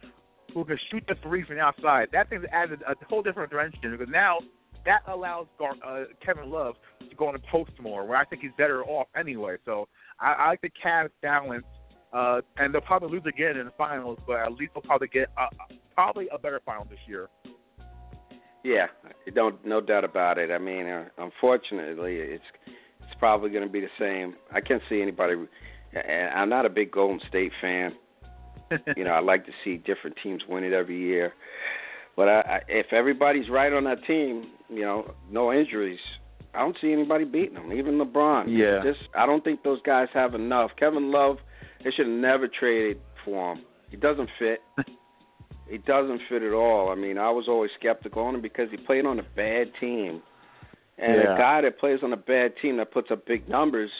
[0.55, 2.09] who can shoot the three from the outside.
[2.13, 4.39] That thing's added a whole different dimension because now
[4.85, 8.43] that allows Gar- uh, Kevin Love to go on the post more, where I think
[8.43, 9.57] he's better off anyway.
[9.65, 9.89] So
[10.21, 11.65] I, I like the Cavs balance,
[12.13, 15.29] uh, and they'll probably lose again in the finals, but at least they'll probably get
[15.37, 15.49] uh,
[15.95, 17.29] probably a better final this year.
[18.63, 18.87] Yeah,
[19.35, 20.51] don't no doubt about it.
[20.51, 24.35] I mean, uh, unfortunately, it's it's probably going to be the same.
[24.53, 25.35] I can't see anybody.
[25.93, 27.93] And I'm not a big Golden State fan.
[28.97, 31.35] You know, I like to see different teams win it every year.
[32.17, 35.99] But I, I, if everybody's right on that team, you know, no injuries,
[36.55, 37.73] I don't see anybody beating them.
[37.73, 38.47] Even LeBron.
[38.49, 38.81] Yeah.
[38.83, 40.71] Just I don't think those guys have enough.
[40.79, 41.37] Kevin Love,
[41.85, 43.65] they should have never traded for him.
[43.91, 44.61] He doesn't fit.
[45.69, 46.91] he doesn't fit at all.
[46.91, 50.23] I mean, I was always skeptical on him because he played on a bad team.
[50.99, 51.35] And Yeah.
[51.35, 53.91] a guy that plays on a bad team that puts up big numbers,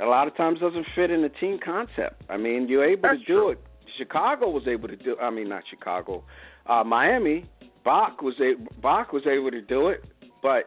[0.00, 2.22] a lot of times doesn't fit in the team concept.
[2.28, 3.48] I mean, you're able That's to do true.
[3.50, 3.60] it.
[3.96, 5.16] Chicago was able to do.
[5.20, 6.22] I mean, not Chicago.
[6.66, 7.46] Uh, Miami,
[7.84, 10.04] Bosh was a, Bosh was able to do it,
[10.42, 10.64] but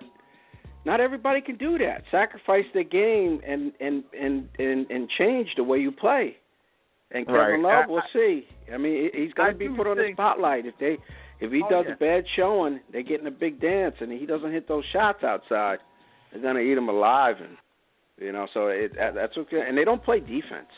[0.86, 2.04] not everybody can do that.
[2.12, 6.38] Sacrifice the game and and and and, and change the way you play.
[7.12, 7.60] And Kevin Right.
[7.60, 8.48] Love, I- we'll see.
[8.74, 10.98] I mean, he- he's going to be put on the spotlight if they
[11.40, 11.94] if he Oh, does yeah.
[11.94, 12.80] a bad showing.
[12.92, 15.80] They're getting a big dance, and he doesn't hit those shots outside.
[16.32, 17.58] They're going to eat him alive, and
[18.22, 18.48] you know.
[18.54, 19.52] So it, that's what.
[19.52, 20.70] And they don't play defense.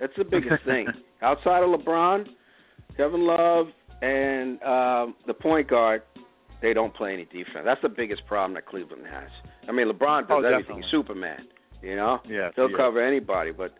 [0.00, 0.86] That's the biggest thing.
[1.22, 2.26] Outside of LeBron,
[2.96, 3.66] Kevin Love,
[4.02, 6.02] and um, the point guard,
[6.62, 7.62] they don't play any defense.
[7.64, 9.30] That's the biggest problem that Cleveland has.
[9.68, 10.82] I mean, LeBron does Oh, everything.
[10.82, 11.46] He's Superman.
[11.82, 12.76] You know, Yes, he'll he is.
[12.76, 13.52] cover anybody.
[13.52, 13.74] But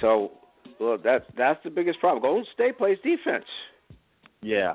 [0.00, 0.32] so,
[0.78, 2.22] well, that's that's the biggest problem.
[2.22, 3.44] Golden State plays defense.
[4.42, 4.74] Yeah.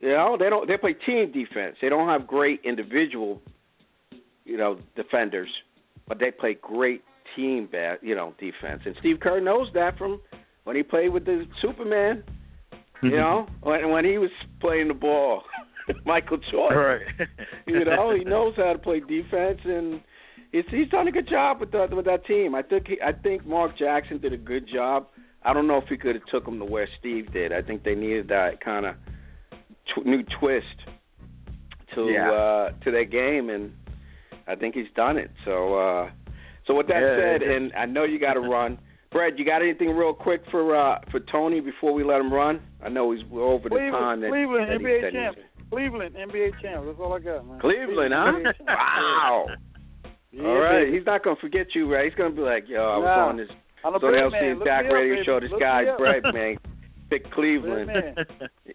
[0.00, 0.66] You know, they don't.
[0.68, 1.76] They play team defense.
[1.80, 3.40] They don't have great individual,
[4.44, 5.48] you know, defenders,
[6.08, 7.02] but they play great
[7.36, 8.82] team, ba- you know, defense.
[8.84, 10.20] And Steve Kerr knows that from
[10.64, 12.22] when he played with the Superman.
[13.02, 15.42] You know, when when he was playing the ball,
[16.06, 16.78] Michael Jordan.
[16.78, 17.28] right.
[17.66, 20.00] You know, he knows how to play defense, and
[20.52, 22.54] he's he's done a good job with the, with that team.
[22.54, 25.08] I think he, I think Mark Jackson did a good job.
[25.42, 27.52] I don't know if he could have took them to where Steve did.
[27.52, 28.94] I think they needed that kind of
[29.94, 30.64] tw- new twist
[31.94, 32.30] to Yeah.
[32.32, 33.72] uh to their game, and
[34.46, 35.30] I think he's done it.
[35.44, 36.10] So uh
[36.66, 38.78] so with that Yeah, said, it- and I know you got to run.
[39.12, 42.60] Brad, you got anything real quick for uh for Tony before we let him run?
[42.82, 45.36] I know he's over the time Cleveland, that, Cleveland that NBA said champ.
[45.70, 46.84] Cleveland NBA champ.
[46.86, 47.58] That's all I got, man.
[47.60, 48.52] Cleveland, huh?
[48.66, 49.46] Wow.
[50.32, 50.96] Yeah, All right, baby.
[50.98, 52.04] he's not gonna forget you, right?
[52.06, 53.28] He's gonna be like, yo, I was Nah.
[53.28, 53.48] on this
[53.84, 54.44] I'm a so the Brad LC man.
[54.50, 55.24] and Look Jack up, radio baby.
[55.26, 55.40] show.
[55.40, 55.98] This Look guy's me up.
[55.98, 56.56] Brad, man.
[57.10, 57.90] Pick Cleveland.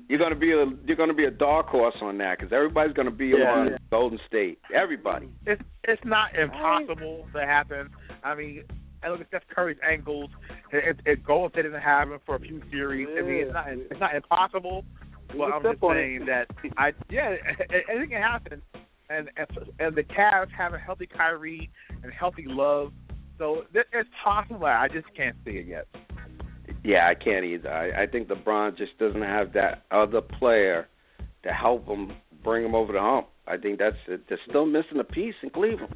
[0.08, 3.12] You're gonna be a you're gonna be a dark horse on that because everybody's gonna
[3.12, 3.52] be Yeah.
[3.52, 4.60] on Golden State.
[4.74, 5.30] Everybody.
[5.46, 7.90] it's it's not impossible to happen.
[8.24, 8.64] I mean,
[9.02, 10.30] and look at Steph Curry's ankles.
[10.72, 13.08] It, it, it Golden State doesn't have him for a few series.
[13.18, 14.84] I mean, it's not it's not impossible.
[15.34, 16.00] You But can I'm just on it.
[16.02, 17.36] saying that I yeah,
[17.90, 18.62] anything can happen.
[19.10, 19.48] And and,
[19.80, 21.70] and the Cavs have a healthy Kyrie
[22.04, 22.94] and healthy Love,
[23.40, 24.66] so it's possible.
[24.68, 25.88] I just can't see it yet.
[26.84, 27.72] Yeah, I can't either.
[27.72, 30.88] I, I think LeBron just doesn't have that other player
[31.44, 33.28] to help him bring him over the hump.
[33.48, 34.22] I think that's it.
[34.30, 35.96] they're still missing a piece in Cleveland.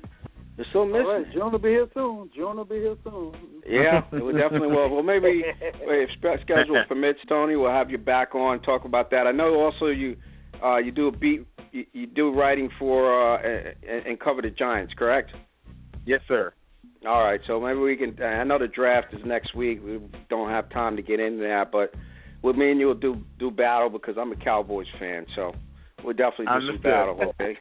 [0.55, 1.05] They're still missing.
[1.05, 2.29] All right, June will be here soon.
[2.35, 3.33] June will be here soon.
[3.67, 4.89] Yeah, we definitely will.
[4.89, 9.25] Well, maybe if spe- schedule permits, Tony, we'll have you back on talk about that.
[9.25, 10.15] I know also you
[10.63, 14.51] uh, you do a beat, you, you do writing for uh, and, and cover the
[14.51, 15.31] Giants, correct?
[16.05, 16.53] Yes, sir.
[17.05, 18.21] All right, so maybe we can.
[18.23, 19.81] I know the draft is next week.
[19.83, 21.93] We don't have time to get into that, but
[22.43, 25.25] with me and you will do do battle because I'm a Cowboys fan.
[25.35, 25.53] So
[26.03, 26.81] we'll definitely do Understood.
[26.81, 27.57] some battle, okay?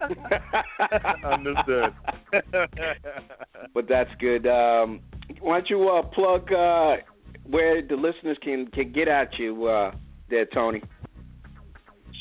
[1.24, 1.94] Understood.
[3.74, 4.46] but that's good.
[4.46, 5.00] Um,
[5.40, 6.96] why don't you uh, plug uh,
[7.44, 9.92] where the listeners can can get at you uh,
[10.30, 10.82] there, Tony?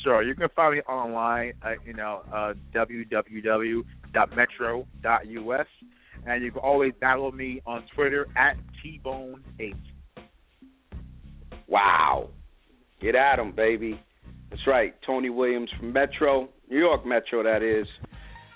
[0.03, 0.23] Sure.
[0.23, 3.83] You can find me online at, you know, uh, www.metro.us.
[6.25, 9.75] And you can always battle me on Twitter at T-Bone8.
[11.67, 12.29] Wow,
[13.01, 13.99] get at him, baby.
[14.49, 17.87] That's right, Tony Williams from Metro, New York Metro, that is.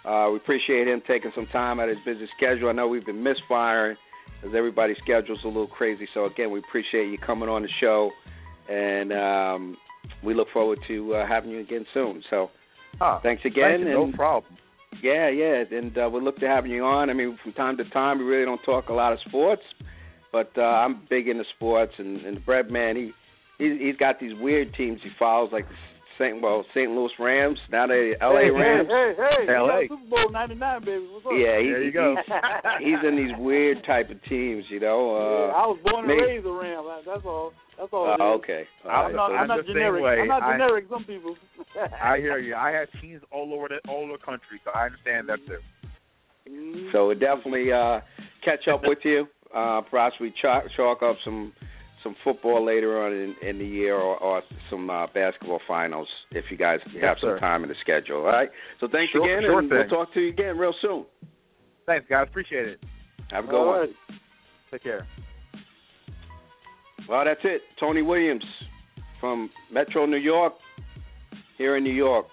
[0.04, 2.70] Uh, we appreciate him taking some time out of his busy schedule.
[2.70, 3.96] I know we've been misfiring
[4.42, 6.08] because everybody's schedule's a little crazy.
[6.14, 8.12] So again, we appreciate you coming on the show,
[8.70, 9.78] and um,
[10.24, 12.22] we look forward to uh, having you again soon.
[12.30, 12.52] So
[13.02, 13.78] Ah, thanks again.
[13.78, 14.58] thank you, no problem.
[15.02, 17.10] Yeah, yeah, and uh, we'll look to having you on.
[17.10, 19.64] I mean, from time to time, we really don't talk a lot of sports,
[20.32, 21.94] but uh, I'm big into sports.
[21.98, 23.14] And, and the bread man, he,
[23.58, 25.66] he he's got these weird teams he follows, like
[26.18, 26.92] the Saint well St.
[26.92, 28.52] Louis Rams, now the L.A.
[28.52, 28.88] Rams.
[28.90, 29.58] Hey, hey, hey.
[29.60, 29.80] LA.
[29.80, 31.08] You got Super Bowl 99, baby.
[31.12, 31.32] What's up?
[31.34, 32.16] Yeah, he, There you go.
[32.80, 35.16] He's, he's in these weird type of teams, you know.
[35.16, 36.84] Yeah, Uh, I was born and maybe- raised a Ram.
[37.06, 37.54] That's all.
[37.78, 38.14] That's all.
[38.14, 38.64] it uh, okay.
[38.86, 40.04] All I'm not, I'm I'm not generic.
[40.04, 40.22] way.
[40.22, 40.86] I'm not I- generic.
[40.90, 41.36] Some people.
[42.02, 42.56] I hear you.
[42.56, 45.60] I have teams all over the all over the country, so I understand that too.
[46.50, 46.92] Mm.
[46.94, 48.00] So we'll definitely uh,
[48.44, 49.28] catch up with you.
[49.54, 51.52] Uh, perhaps we chalk, chalk up some
[52.06, 56.46] some football later on in, in the year, or, or some uh, basketball finals if
[56.52, 58.18] you guys Yes, have some time in the schedule.
[58.18, 58.50] All right.
[58.80, 61.06] So thanks Sure- again, sure and we'll talk to you again real soon.
[61.88, 62.28] Thanks, guys.
[62.30, 62.80] Appreciate it.
[63.32, 63.80] Have a good All one.
[63.80, 63.90] right.
[64.72, 65.08] Take care.
[67.10, 67.62] Well, that's it.
[67.80, 68.46] Tony Williams
[69.20, 70.54] from Metro New York,
[71.58, 72.28] here in New York,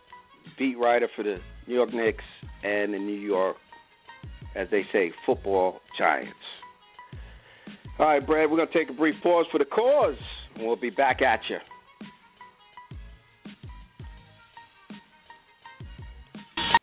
[0.58, 2.24] beat writer for the New York Knicks
[2.62, 3.56] and the New York,
[4.54, 6.32] as they say, football giants.
[7.98, 10.16] All right, Brad, we're going to take a brief pause for the cause,
[10.54, 11.58] and we'll be back at you.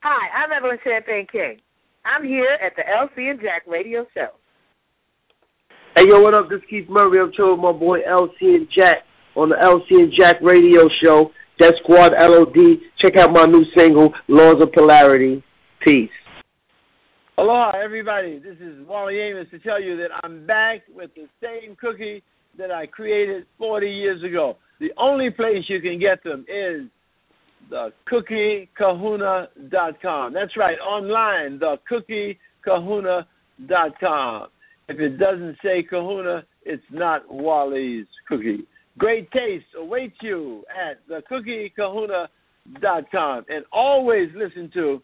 [0.02, 1.58] Hi, I'm Evelyn Champagne King.
[2.06, 4.30] I'm here at the LC and Jack Radio Show.
[5.96, 6.50] Hey, yo, what up?
[6.50, 7.20] This is Keith Murray.
[7.20, 9.04] I'm chilling with my boy LC and Jack
[9.36, 11.32] on the LC and Jack radio show.
[11.58, 12.80] Def Squad LOD.
[13.00, 15.44] Check out my new single, Laws of Polarity.
[15.82, 16.10] Peace.
[17.40, 18.38] Aloha, everybody.
[18.38, 22.22] This is Wally Amos to tell you that I'm back with the same cookie
[22.58, 24.58] that I created 40 years ago.
[24.82, 26.88] The only place you can get them is
[27.70, 30.34] the cookiekahuna.com.
[30.34, 31.78] That's right, online, the
[32.68, 34.48] cookiekahuna.com.
[34.90, 38.66] If it doesn't say kahuna, it's not Wally's cookie.
[38.98, 43.46] Great taste awaits you at the cookiekahuna.com.
[43.48, 45.02] And always listen to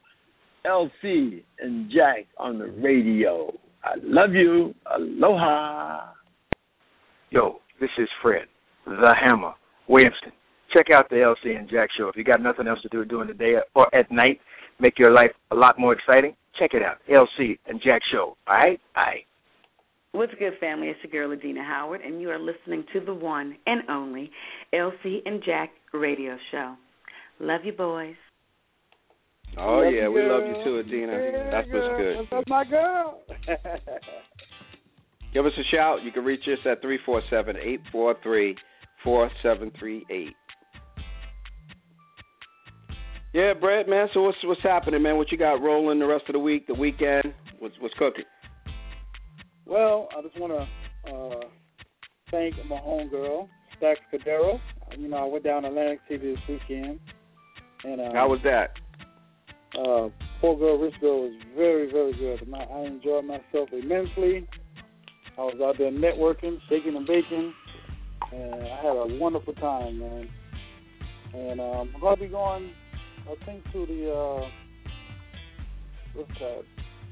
[0.66, 3.54] LC and Jack on the radio.
[3.84, 4.74] I love you.
[4.96, 6.12] Aloha.
[7.30, 8.46] Yo, this is Fred,
[8.86, 9.54] the Hammer,
[9.88, 10.32] Williamson.
[10.74, 12.08] Check out the LC and Jack show.
[12.08, 14.40] If you got nothing else to do during the day or at night,
[14.80, 16.36] make your life a lot more exciting.
[16.58, 18.38] Check it out, LC and Jack show.
[18.48, 19.26] All right, all right.
[20.14, 20.88] What's good, family?
[20.88, 24.32] It's your girl, Adina Howard, and you are listening to the one and only
[24.74, 26.76] LC and Jack radio show.
[27.40, 28.16] Love you, boys.
[29.58, 31.14] Oh love yeah, we love you too, Adina.
[31.14, 31.90] Yeah, That's girl.
[31.90, 32.28] what's good.
[32.32, 33.22] That's my girl.
[35.34, 36.04] Give us a shout.
[36.04, 38.56] You can reach us at three four seven eight four three
[39.04, 40.36] four seven three eight.
[43.34, 44.08] Yeah, Brad, man.
[44.14, 45.18] So what's what's happening, man?
[45.18, 47.34] What you got rolling the rest of the week, the weekend?
[47.60, 48.24] What's what's cooking?
[49.66, 51.48] well, I just want to uh,
[52.32, 53.50] thank my homegirl,
[53.82, 54.60] Stax Cadero.
[54.98, 57.00] You know, I went down to Atlantic City this weekend,
[57.84, 58.72] and uh, How was that?
[59.78, 60.10] Uh,
[60.40, 62.42] poor girl, rich girl was very, very good.
[62.42, 64.48] And I, enjoyed myself immensely.
[65.38, 67.54] I was out there networking, shaking and baking,
[68.32, 70.30] and I had a wonderful time, man.
[71.34, 72.72] And um, I'm gonna be going,
[73.30, 74.50] I think, to the uh,
[76.14, 76.64] what's that?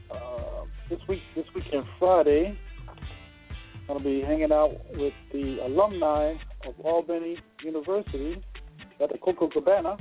[0.09, 2.57] Uh, this week, this weekend, Friday.
[2.87, 8.41] I'm Gonna be hanging out with the alumni of Albany University
[9.01, 9.97] at the Copacabana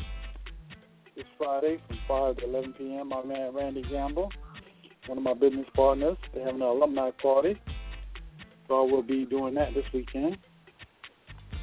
[1.16, 3.08] this Friday from 5 to 11 p.m.
[3.08, 4.30] My man Randy Gamble,
[5.06, 7.60] one of my business partners, they're having an alumni party.
[8.68, 10.38] So I will be doing that this weekend.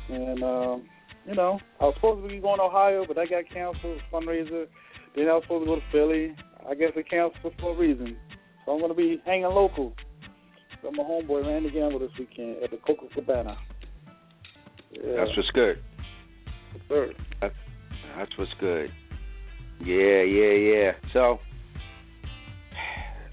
[0.10, 0.84] And, um,
[1.26, 4.68] you know, I was supposed to be going to Ohio, but that got canceled, fundraiser.
[5.16, 6.36] Then I was supposed to go to Philly.
[6.70, 8.18] I guess it canceled for a reason.
[8.66, 9.94] So I'm going to be hanging local
[10.84, 13.56] with my homeboy Randy Gamble this weekend at the Copacabana.
[14.92, 15.16] Yeah.
[15.18, 15.82] That's what's good.
[16.88, 17.14] Sir.
[17.42, 17.56] That's,
[18.18, 18.92] that's what's good.
[19.80, 20.92] Yeah, yeah, yeah.
[21.14, 21.40] So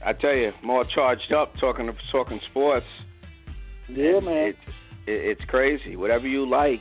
[0.04, 2.86] I tell you, more charged up talking talking sports.
[3.88, 4.48] Yeah, man.
[4.48, 4.58] It's
[5.06, 5.96] it, it's crazy.
[5.96, 6.80] Whatever you like,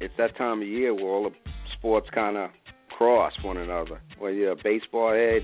[0.00, 2.50] it's that time of year where all the sports kind of
[2.96, 4.00] cross one another.
[4.20, 5.42] Well, you're a baseball head,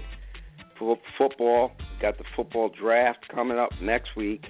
[0.78, 1.72] fo- football.
[2.02, 4.44] Got the football draft coming up next week.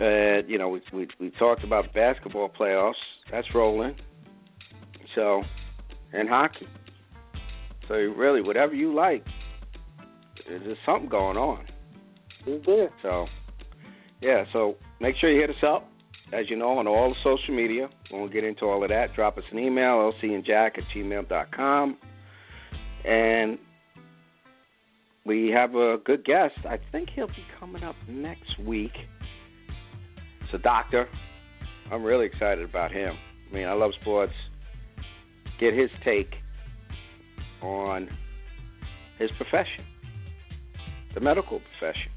[0.00, 2.92] Uh, you know, we we we talked about basketball playoffs.
[3.32, 3.96] That's rolling.
[5.14, 5.42] So,
[6.12, 6.68] and hockey.
[7.88, 9.24] So really, whatever you like,
[10.48, 11.66] there's something going on.
[12.46, 12.90] It's there.
[13.02, 13.26] So,
[14.20, 14.44] yeah.
[14.52, 15.88] So make sure you hit us up,
[16.32, 17.88] as you know, on all the social media.
[18.10, 19.14] We won't get into all of that.
[19.14, 21.98] Drop us an email, lcandjack at gmail.com.
[23.04, 23.58] And
[25.24, 26.54] we have a good guest.
[26.64, 28.92] I think he'll be coming up next week.
[30.42, 31.08] It's a doctor.
[31.90, 33.14] I'm really excited about him.
[33.50, 34.32] I mean, I love sports.
[35.58, 36.34] Get his take
[37.62, 38.08] on
[39.18, 39.84] his profession,
[41.14, 42.10] the medical profession,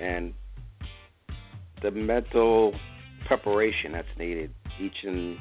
[0.00, 0.34] and
[1.82, 2.74] the mental
[3.26, 5.36] preparation that's needed each and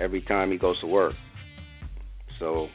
[0.00, 1.14] every time he goes to work.
[2.38, 2.68] So,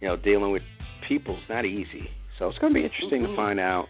[0.00, 0.62] you know, dealing with
[1.08, 2.08] people is not easy.
[2.38, 3.86] So it's going to be interesting to find out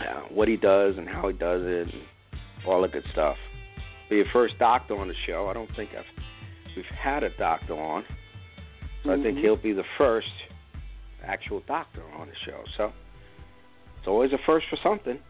[0.00, 2.02] uh, what he does and how he does it and
[2.66, 3.36] all the good stuff.
[4.10, 5.48] Be your first doctor on the show.
[5.48, 6.04] I don't think I've
[6.76, 8.04] we've had a doctor on.
[9.04, 9.42] So I think Mhm.
[9.42, 10.32] he'll be the first
[11.22, 12.64] actual doctor on the show.
[12.76, 12.92] So
[13.98, 15.20] it's always a first for something.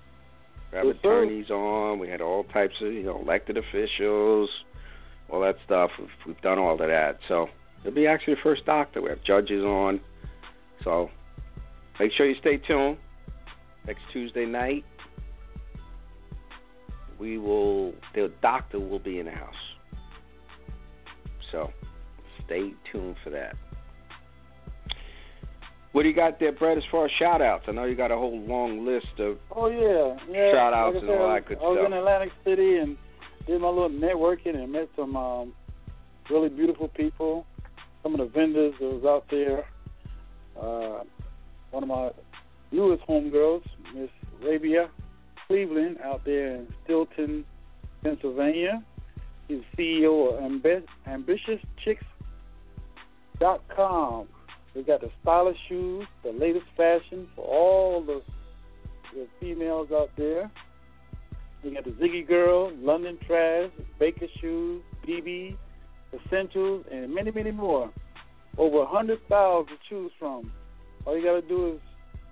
[0.71, 1.99] We have attorneys on.
[1.99, 4.51] We had all types of you know elected officials,
[5.29, 5.91] all that stuff.
[5.99, 7.19] We've, we've done all of that.
[7.29, 7.49] So
[7.81, 9.01] it'll be actually the first doctor.
[9.03, 10.01] We have judges on.
[10.83, 11.11] So
[11.99, 12.99] make sure you stay tuned.
[13.87, 14.85] Next Tuesday night,
[17.19, 17.93] we will.
[18.15, 19.55] The doctor will be in the house.
[21.53, 21.73] So
[22.47, 23.57] stay tuned for that.
[25.93, 27.67] What do you got there, Brett, as far as shout outs?
[27.69, 30.53] I know you got a whole long list of Oh yeah, yeah.
[30.53, 31.65] Shout outs like I and all that good stuff.
[31.65, 31.87] I was stuff.
[31.87, 32.97] in Atlantic City and
[33.47, 35.53] did my little networking and met some um,
[36.31, 37.47] really beautiful people.
[38.03, 39.65] Some of the vendors that was out there.
[40.61, 41.05] Uh,
[41.71, 42.11] one of my
[42.73, 43.63] newest homegirls,
[43.95, 44.11] Miss
[44.43, 44.91] Rabia
[45.47, 47.45] Cleveland, out there in Steelton,
[48.03, 48.83] Pennsylvania.
[49.47, 50.83] He's CEO of Ambi-
[53.41, 54.29] AmbitiousChicks.com.
[54.75, 58.21] They got the stylish shoes, the latest fashion for all the,
[59.15, 60.51] the females out there.
[61.63, 65.57] We got the Ziggy Girl, London Trash, Baker Shoes, BB,
[66.13, 67.91] Essentials, and many, many more.
[68.59, 70.53] Over a hundred thousand to choose from.
[71.07, 71.81] All you got to do is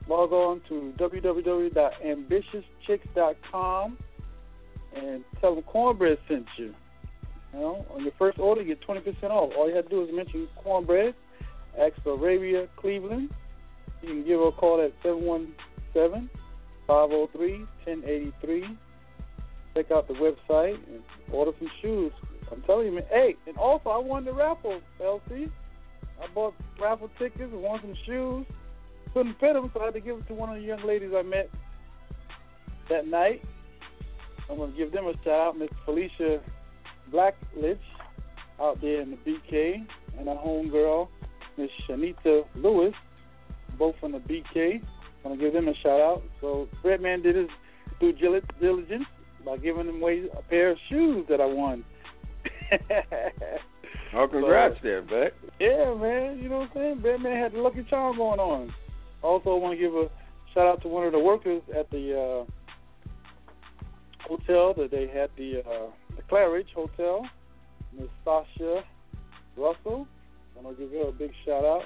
[0.09, 3.99] log on to www.ambitiouschicks.com
[4.95, 6.75] and tell them Cornbread sent you.
[7.53, 9.53] You know, on your first order, you get 20% off.
[9.57, 11.15] All you have to do is mention Cornbread,
[11.79, 13.31] ask for Arabia Cleveland.
[14.03, 16.31] You can give her a call at 717
[16.87, 18.79] 503 1083.
[19.75, 22.13] Check out the website and order some shoes.
[22.51, 23.05] I'm telling you, man.
[23.09, 25.51] Hey, and also, I won the raffle, LC.
[26.23, 28.47] I bought raffle tickets and won some shoes.
[29.15, 31.11] Couldn't fit them, so I had to give them to one of the young ladies
[31.15, 31.51] I met
[32.89, 33.43] that night.
[34.51, 36.41] I'm going to give them a shout out, Miss Felicia
[37.11, 37.79] Blacklich
[38.61, 39.87] out there in the BK,
[40.19, 41.09] and a homegirl,
[41.57, 42.95] Miss Shanita Lewis,
[43.79, 44.83] both from the BK.
[45.25, 46.23] I want to give them a shout out.
[46.41, 47.49] So Breadman did his
[48.01, 49.05] due diligence
[49.45, 51.85] by giving them away a pair of shoes that I won.
[54.15, 55.33] oh, congrats so, there, Beck.
[55.61, 56.39] Yeah, man.
[56.43, 56.97] You know what I'm saying?
[56.99, 58.73] Breadman had the lucky charm going on.
[59.23, 60.09] Also, I want to give a
[60.55, 62.45] shout out to one of the workers at the uh,
[64.27, 66.02] hotel that they had the uh, the
[66.33, 67.29] Claridge Hotel,
[67.93, 68.83] Miss Sasha
[69.55, 70.07] Russell.
[70.57, 71.83] I'm gonna give her a big shout out.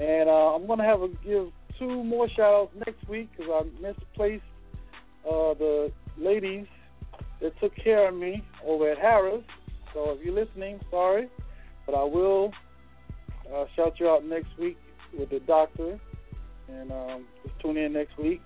[0.00, 3.80] And uh, I'm to have a give two more shout outs next week because I
[3.80, 4.42] misplaced
[5.24, 6.66] uh, the ladies
[7.40, 9.44] that took care of me over at Harrah's.
[9.94, 11.28] So if you're listening, sorry,
[11.86, 12.52] but I will
[13.54, 14.78] uh, shout you out next week
[15.16, 16.00] with the doctor.
[16.68, 18.42] And um, just tune in next week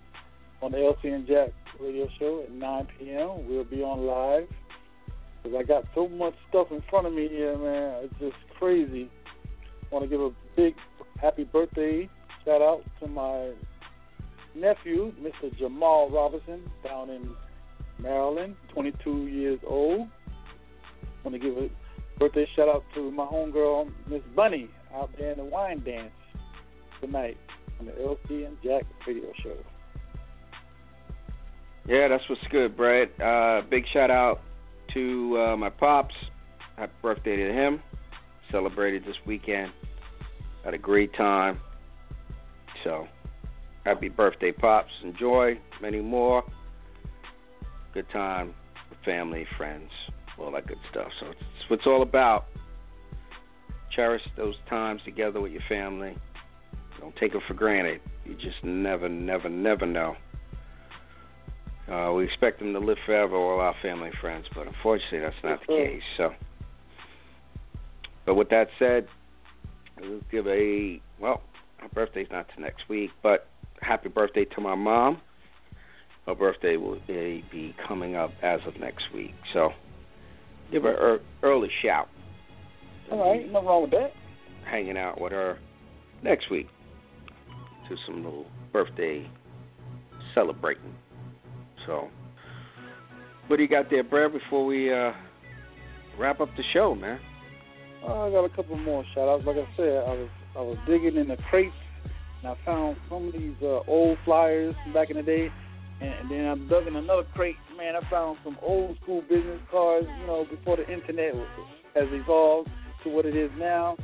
[0.61, 1.49] on the LC and Jack
[1.81, 3.49] radio show at 9 p.m.
[3.49, 4.47] We'll be on live
[5.43, 8.05] because I got so much stuff in front of me here, man.
[8.05, 9.11] It's just crazy.
[9.91, 10.75] Want to give a big
[11.21, 12.09] happy birthday
[12.45, 13.53] shout out to my
[14.55, 15.57] nephew, Mr.
[15.59, 17.31] Jamal Robinson, down in
[17.99, 20.09] Maryland, 22 years old.
[21.25, 21.69] Want to give a
[22.19, 26.11] birthday shout out to my homegirl, Miss Bunny, out there in the Wyandanch
[27.01, 27.37] tonight
[27.79, 29.57] on the LC and Jack radio show.
[31.87, 33.09] Yeah, that's what's good, Brad.
[33.21, 34.41] Uh, big shout out
[34.95, 36.15] to uh, my pops.
[36.77, 37.83] Happy birthday to him.
[38.51, 39.73] Celebrated this weekend.
[40.65, 41.59] Had a great time.
[42.85, 43.07] So,
[43.85, 44.91] happy birthday, pops.
[45.05, 46.45] Enjoy many more.
[47.95, 48.55] Good time
[48.91, 49.91] with family, friends,
[50.39, 51.09] all that good stuff.
[51.21, 52.47] So, it's what it's all about.
[53.95, 56.17] Cherish those times together with your family.
[56.99, 58.01] Don't take them for granted.
[58.25, 60.17] You just never, never, never know
[61.91, 65.35] uh, we expect them to live forever, all our family and friends, but unfortunately, that's
[65.43, 66.03] not the case.
[66.17, 66.31] So,
[68.25, 69.07] but with that said,
[70.01, 71.43] we'll give a well.
[71.79, 73.49] Her birthday's not to next week, but
[73.81, 75.21] happy birthday to my mom.
[76.27, 79.71] Her birthday will be coming up as of next week, so
[80.71, 82.09] give her an early shout.
[83.11, 84.13] All right, nothing wrong with that.
[84.65, 85.59] Hanging out with her
[86.23, 86.69] next week
[87.89, 89.29] to some little birthday
[90.33, 90.95] celebrating.
[91.87, 92.09] So,
[93.49, 94.33] what do you got there, Brad?
[94.33, 95.13] Before we uh,
[96.19, 97.19] wrap up the show, man.
[98.03, 99.45] Uh, I got a couple more shout outs.
[99.47, 101.75] Like I said, I was I was digging in the crates
[102.43, 105.49] and I found some of these uh, old flyers back in the day.
[106.01, 107.55] And, then I dug in another crate.
[107.77, 110.07] Man, I found some old school business cards.
[110.21, 111.35] You know, before the internet
[111.95, 112.69] has evolved
[113.05, 113.97] to what it is now.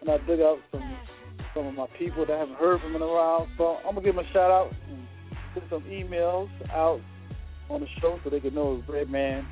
[0.00, 0.98] And I dug out some
[1.54, 3.46] some of my people that I haven't heard from in a while.
[3.58, 5.06] So I'm gonna give them a shout out and
[5.52, 7.00] put some emails out
[7.70, 9.46] on the show so they could know his Red Man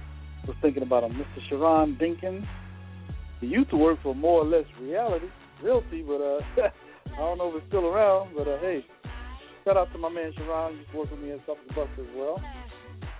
[0.46, 1.12] was thinking about him.
[1.12, 1.48] Mr.
[1.48, 2.46] Sharon Dinkins.
[3.40, 5.26] He used to work for more or less reality,
[5.62, 6.40] realty, but uh,
[7.14, 8.34] I don't know if it's still around.
[8.36, 8.84] But uh, hey,
[9.64, 10.78] shout out to my man Sharon.
[10.78, 12.40] He's working me at Suffolk Bus as well.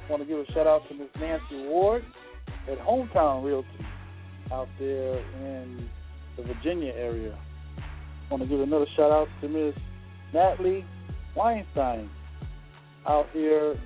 [0.08, 2.04] Want to give a shout out to Miss Nancy Ward
[2.70, 3.68] at Hometown Realty
[4.52, 5.88] out there in
[6.36, 7.38] the Virginia area.
[8.30, 9.74] Want to give another shout out to Miss
[10.32, 10.84] Natalie
[11.34, 12.10] Weinstein
[13.06, 13.76] out here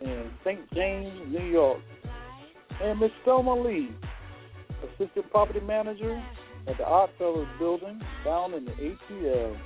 [0.00, 0.60] in St.
[0.74, 1.80] James, New York.
[2.82, 3.90] And Miss Thelma Lee,
[4.84, 6.22] Assistant Property Manager
[6.68, 9.56] at the Oddfellows Building down in the ATL.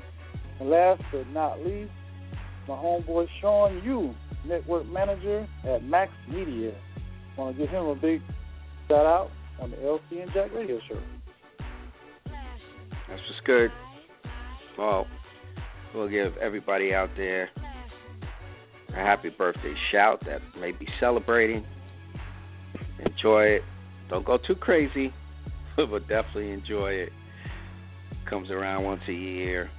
[0.61, 1.91] And last but not least,
[2.68, 4.14] my homeboy Sean Yu,
[4.47, 6.72] Network Manager at Max Media.
[7.37, 8.22] Want to give him a big
[8.89, 9.30] shout out
[9.61, 10.99] on the LC and Jack Radio Show.
[13.09, 13.70] That's just good.
[14.78, 15.07] Well,
[15.95, 17.51] we'll give everybody out there
[18.93, 21.64] a happy birthday shout that may be celebrating.
[23.05, 23.62] Enjoy it.
[24.09, 25.12] Don't go too crazy,
[25.76, 27.12] but definitely enjoy it.
[28.28, 29.70] Comes around once a year.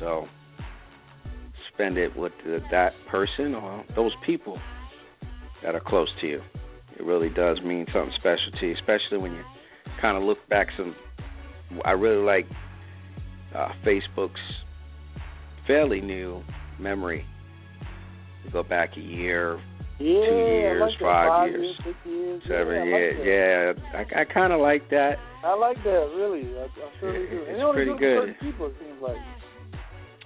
[0.00, 0.26] So
[1.74, 4.58] spend it with the, that person or those people
[5.62, 6.42] that are close to you.
[6.98, 9.42] It really does mean something special to you, especially when you
[10.00, 10.96] kind of look back some.
[11.84, 12.46] I really like
[13.54, 14.40] uh, Facebook's
[15.66, 16.42] fairly new
[16.80, 17.26] memory
[18.52, 19.60] go back a year,
[19.98, 23.74] yeah, two years, like five, five, years, six years, seven yeah, years.
[23.74, 25.16] Like yeah, I, I kind of like that.
[25.44, 26.48] I like that really.
[26.56, 27.42] I, I really do.
[27.46, 28.36] It's and pretty good.
[28.40, 29.16] People, it seems like.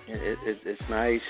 [0.08, 1.20] It, it, it's nice.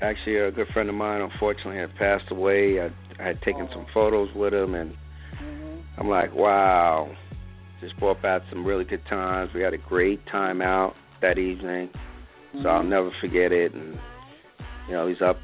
[0.00, 2.80] Actually, a good friend of mine, unfortunately, had passed away.
[2.80, 2.90] I,
[3.20, 3.74] I had taken oh.
[3.74, 6.00] some photos with him, and mm-hmm.
[6.00, 7.14] I'm like, wow.
[7.80, 9.50] Just brought back some really good times.
[9.54, 12.62] We had a great time out that evening, mm-hmm.
[12.62, 13.74] so I'll never forget it.
[13.74, 13.98] And
[14.88, 15.36] you know, he's up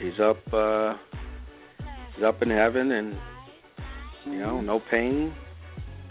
[0.00, 0.94] he's up uh
[2.14, 3.16] he's up in heaven and
[4.26, 5.32] you know, no pain.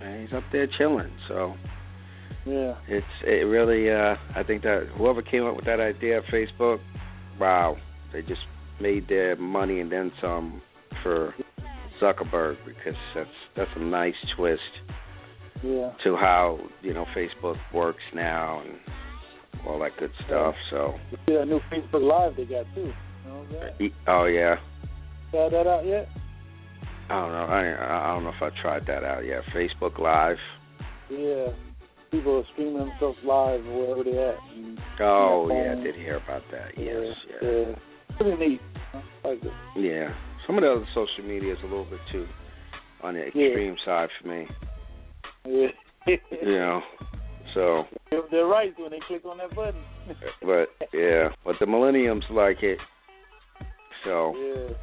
[0.01, 1.11] And he's up there chilling.
[1.27, 1.55] So
[2.45, 2.75] Yeah.
[2.87, 3.91] It's it really.
[3.91, 6.79] Uh, I think that whoever came up with that idea of Facebook,
[7.39, 7.77] wow,
[8.13, 8.41] they just
[8.81, 10.61] made their money and then some
[11.03, 11.35] for
[12.01, 14.61] Zuckerberg because that's that's a nice twist
[15.61, 15.91] Yeah.
[16.03, 18.77] to how you know Facebook works now and
[19.67, 20.55] all that good stuff.
[20.69, 20.95] So,
[21.27, 22.93] yeah, new Facebook Live they got too.
[23.25, 23.91] You know that?
[24.07, 24.55] oh yeah,
[25.31, 26.07] Tried that out yet?
[27.09, 27.45] I don't know.
[27.45, 29.41] I I don't know if I tried that out yet.
[29.55, 30.37] Facebook Live.
[31.09, 31.47] Yeah.
[32.11, 34.39] People are streaming themselves live wherever they're at.
[34.55, 36.71] And, Oh Yeah, yeah, I did hear about that.
[36.77, 37.49] Yes, yeah.
[37.49, 37.75] yeah, yeah.
[38.17, 38.61] Pretty neat.
[38.93, 39.51] I like it.
[39.75, 40.13] yeah.
[40.47, 42.27] Some of the other social media is a little bit too
[43.03, 43.45] on the Yeah.
[43.47, 44.47] extreme side for me.
[45.47, 45.67] Yeah.
[46.07, 46.81] You know,
[47.53, 47.83] so
[48.31, 49.81] they're right when they click on that button.
[50.41, 52.79] but yeah, but the millenniums like it.
[54.03, 54.75] So Yeah.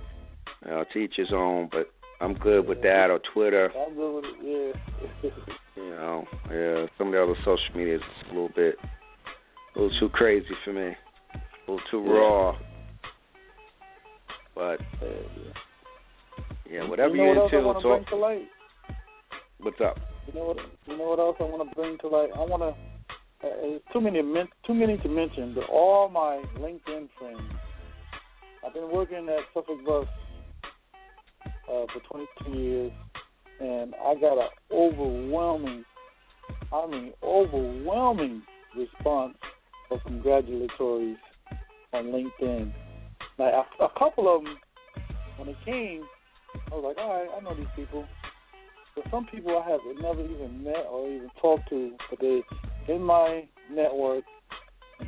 [0.65, 1.69] you know, to each his own.
[1.71, 1.91] But
[2.21, 3.73] I'm good with that or Twitter.
[3.77, 4.77] I'm good with it.
[5.23, 5.31] Yeah.
[5.77, 6.87] You know, yeah.
[6.97, 8.77] Some of the other social media is a little bit,
[9.75, 10.87] a little too crazy for me.
[10.87, 12.13] A little too Yeah.
[12.19, 12.57] raw.
[14.55, 14.81] But
[16.71, 18.05] yeah, whatever you know you're what into, want it's all.
[18.05, 18.49] to light?
[19.59, 19.99] What's up?
[20.27, 20.57] You know what?
[20.87, 22.31] You know what else I want to bring to light?
[22.35, 23.47] I want to.
[23.47, 25.53] Uh, too many, men- too many to mention.
[25.55, 27.43] But all my LinkedIn friends.
[28.67, 30.07] I've been working at Suffolk Bus
[31.69, 32.93] uh, for 22 years,
[33.61, 35.85] and I got an overwhelming,
[36.73, 38.43] I mean, overwhelming
[38.77, 39.37] response
[39.93, 41.17] of congratulatories
[41.93, 42.73] on LinkedIn.
[43.39, 44.59] Like a, a couple of them,
[45.37, 46.03] when they came,
[46.73, 48.05] I was like, all right, I know these people.
[48.97, 52.43] But some people I have never even met or even talked to, but they
[52.89, 54.25] in my network,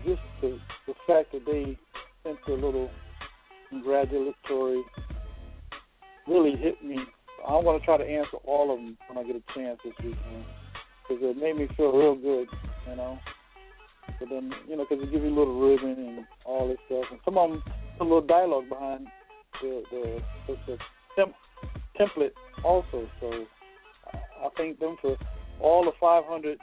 [0.07, 1.77] just the the fact that they
[2.23, 2.91] sent a little
[3.71, 4.83] congratulatory
[6.27, 6.99] really hit me.
[7.47, 9.95] I'm going to try to answer all of them when I get a chance this
[10.03, 10.45] weekend
[11.09, 12.49] because it made me feel real good,
[12.89, 13.19] you know.
[14.21, 17.05] But then, you know, because they give you a little ribbon and all this stuff,
[17.11, 17.63] and some of them
[17.97, 19.07] put a little dialogue behind
[19.63, 20.79] the the the, the
[21.17, 21.35] temp,
[21.99, 22.33] template
[22.65, 23.09] also.
[23.21, 23.45] So
[24.07, 25.17] I- I thank them for
[25.61, 26.59] all the 500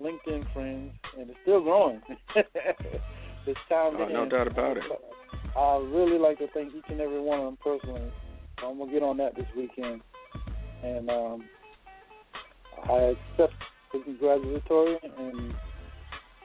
[0.00, 2.00] LinkedIn friends, and it's still growing.
[2.34, 4.84] this time, Oh, no doubt about it.
[5.58, 8.10] I really like to thank each and every one of them personally.
[8.60, 10.02] So I'm gonna get on that this weekend,
[10.84, 11.44] and um,
[12.88, 13.54] I accept
[13.92, 15.52] the congratulatory, and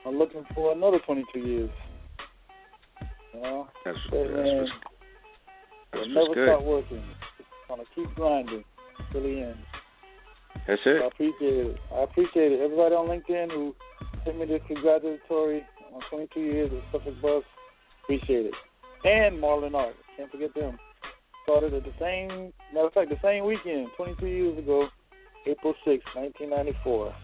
[0.04, 1.70] I'm looking for another 22 years.
[3.34, 4.70] You know, That's, Hey, that's man, that's
[5.94, 6.48] I'll what's never good.
[6.48, 7.02] stop working.
[7.68, 8.64] Gonna keep grinding
[9.12, 9.56] till the end.
[10.66, 11.02] That's it.
[11.02, 11.76] I appreciate it.
[11.94, 12.60] I appreciate it.
[12.60, 13.74] Everybody on LinkedIn who
[14.24, 15.62] sent me this congratulatory
[15.94, 17.42] on 22 years of Suffolk Bus,
[18.04, 18.54] appreciate it.
[19.04, 20.78] And Marlon Art, can't forget them.
[21.42, 24.88] Started at the same, matter of fact, the same weekend, 22 years ago,
[25.46, 27.14] April 6, 1994.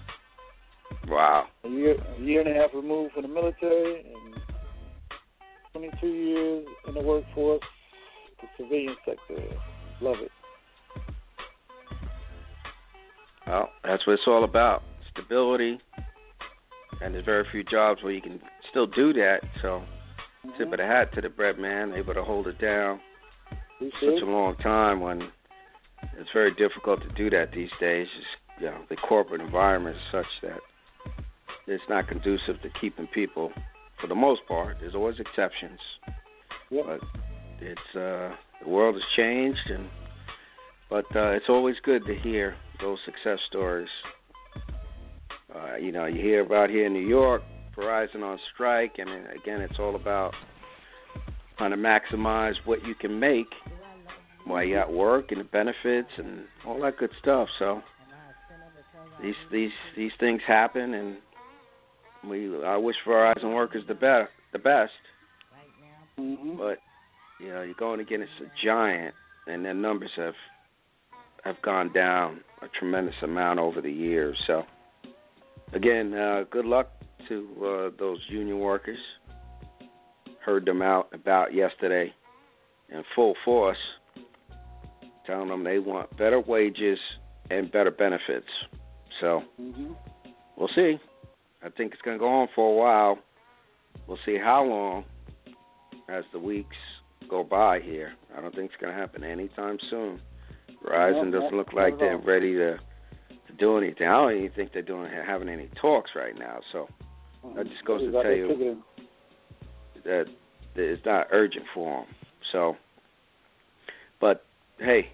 [1.09, 1.47] Wow.
[1.64, 4.35] A year, a year and a half removed from the military, and
[5.72, 7.62] 22 years in the workforce,
[8.43, 9.43] the civilian sector.
[10.03, 10.31] Love it.
[13.47, 14.83] Well, that's what it's all about.
[15.11, 15.78] Stability.
[17.01, 19.41] And there's very few jobs where you can still do that.
[19.62, 19.83] So
[20.59, 23.01] tip of the hat to the bread man, able to hold it down
[23.80, 25.22] Appreciate such a long time when
[26.18, 28.07] it's very difficult to do that these days.
[28.14, 30.59] Just, you know, the corporate environment is such that
[31.66, 33.53] it's not conducive to keeping people
[34.01, 34.76] for the most part.
[34.80, 35.78] There's always exceptions.
[36.70, 36.84] Yep.
[36.86, 37.01] But
[37.61, 39.88] it's uh the world has changed and
[40.91, 43.88] but uh it's always good to hear those success stories.
[45.55, 47.43] Uh, you know, you hear about here in New York,
[47.81, 50.35] Verizon on strike and again it's all about
[51.57, 53.49] trying to maximize what you can make
[54.45, 57.49] while you at work and the benefits and all that good stuff.
[57.59, 57.83] So
[59.22, 61.16] these these these things happen and
[62.28, 64.93] we I wish Verizon workers the best the best.
[66.18, 66.57] Mm-hmm.
[66.57, 66.78] But
[67.39, 69.14] you know, you're going against a giant
[69.47, 70.35] and their numbers have
[71.45, 74.37] have gone down a tremendous amount over the years.
[74.47, 74.64] So
[75.73, 76.91] again, uh good luck
[77.29, 78.99] to uh those union workers.
[80.45, 82.12] Heard them out about yesterday
[82.89, 83.77] in full force
[85.27, 86.99] telling them they want better wages
[87.51, 88.47] and better benefits.
[89.21, 89.93] So Mm-hmm.
[90.57, 90.99] we'll see.
[91.62, 93.18] I think it's going to go on for a while.
[94.07, 95.05] We'll see how long
[96.09, 96.77] as the weeks
[97.29, 98.14] go by here.
[98.37, 100.21] I don't think it's going to happen anytime soon.
[100.85, 102.79] Verizon doesn't look like they're ready to
[103.61, 104.09] do anything.
[104.09, 106.61] I don't even think they're doing having any talks right now.
[106.73, 106.89] So
[107.55, 108.83] that just goes to tell you
[110.05, 110.27] that
[110.75, 112.15] that it's not urgent for them.
[112.53, 112.77] So,
[114.21, 114.45] but
[114.79, 115.09] hey,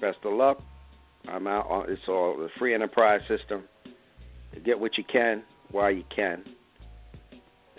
[0.00, 0.60] best of luck.
[1.28, 3.64] I'm out on it's all the free enterprise system.
[4.64, 6.44] get what you can while you can.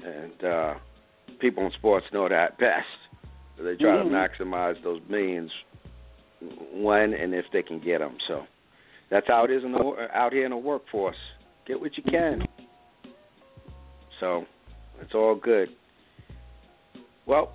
[0.03, 0.73] And uh,
[1.39, 2.87] people in sports know that best.
[3.57, 4.09] They try Mhm.
[4.09, 5.51] to maximize those millions
[6.73, 8.17] when and if they can get them.
[8.27, 8.45] So
[9.09, 11.15] that's how it is in the, out here in the workforce.
[11.67, 12.43] Get what you can.
[14.19, 14.45] So
[15.01, 15.69] it's all good.
[17.25, 17.53] Well,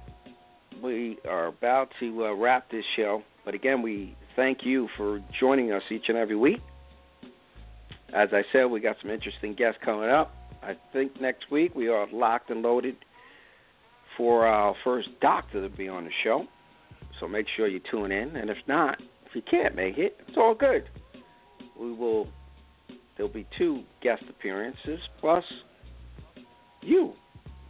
[0.83, 5.73] we are about to uh, wrap this show, but again, we thank you for joining
[5.73, 6.61] us each and every week.
[8.13, 10.35] As I said, we got some interesting guests coming up.
[10.63, 12.97] I think next week we are locked and loaded
[14.17, 16.47] for our first doctor to be on the show.
[17.19, 18.37] So make sure you tune in.
[18.37, 20.89] And if not, if you can't make it, it's all good.
[21.81, 22.29] We will.
[23.17, 25.45] There'll be two guest appearances plus
[26.83, 27.13] you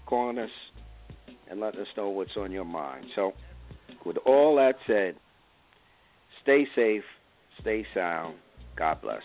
[0.07, 0.51] calling us
[1.51, 3.07] and letting us know what's on your mind.
[3.17, 3.33] So,
[4.05, 5.17] with all that said,
[6.43, 7.03] stay safe,
[7.61, 8.37] stay sound.
[8.77, 9.23] God bless.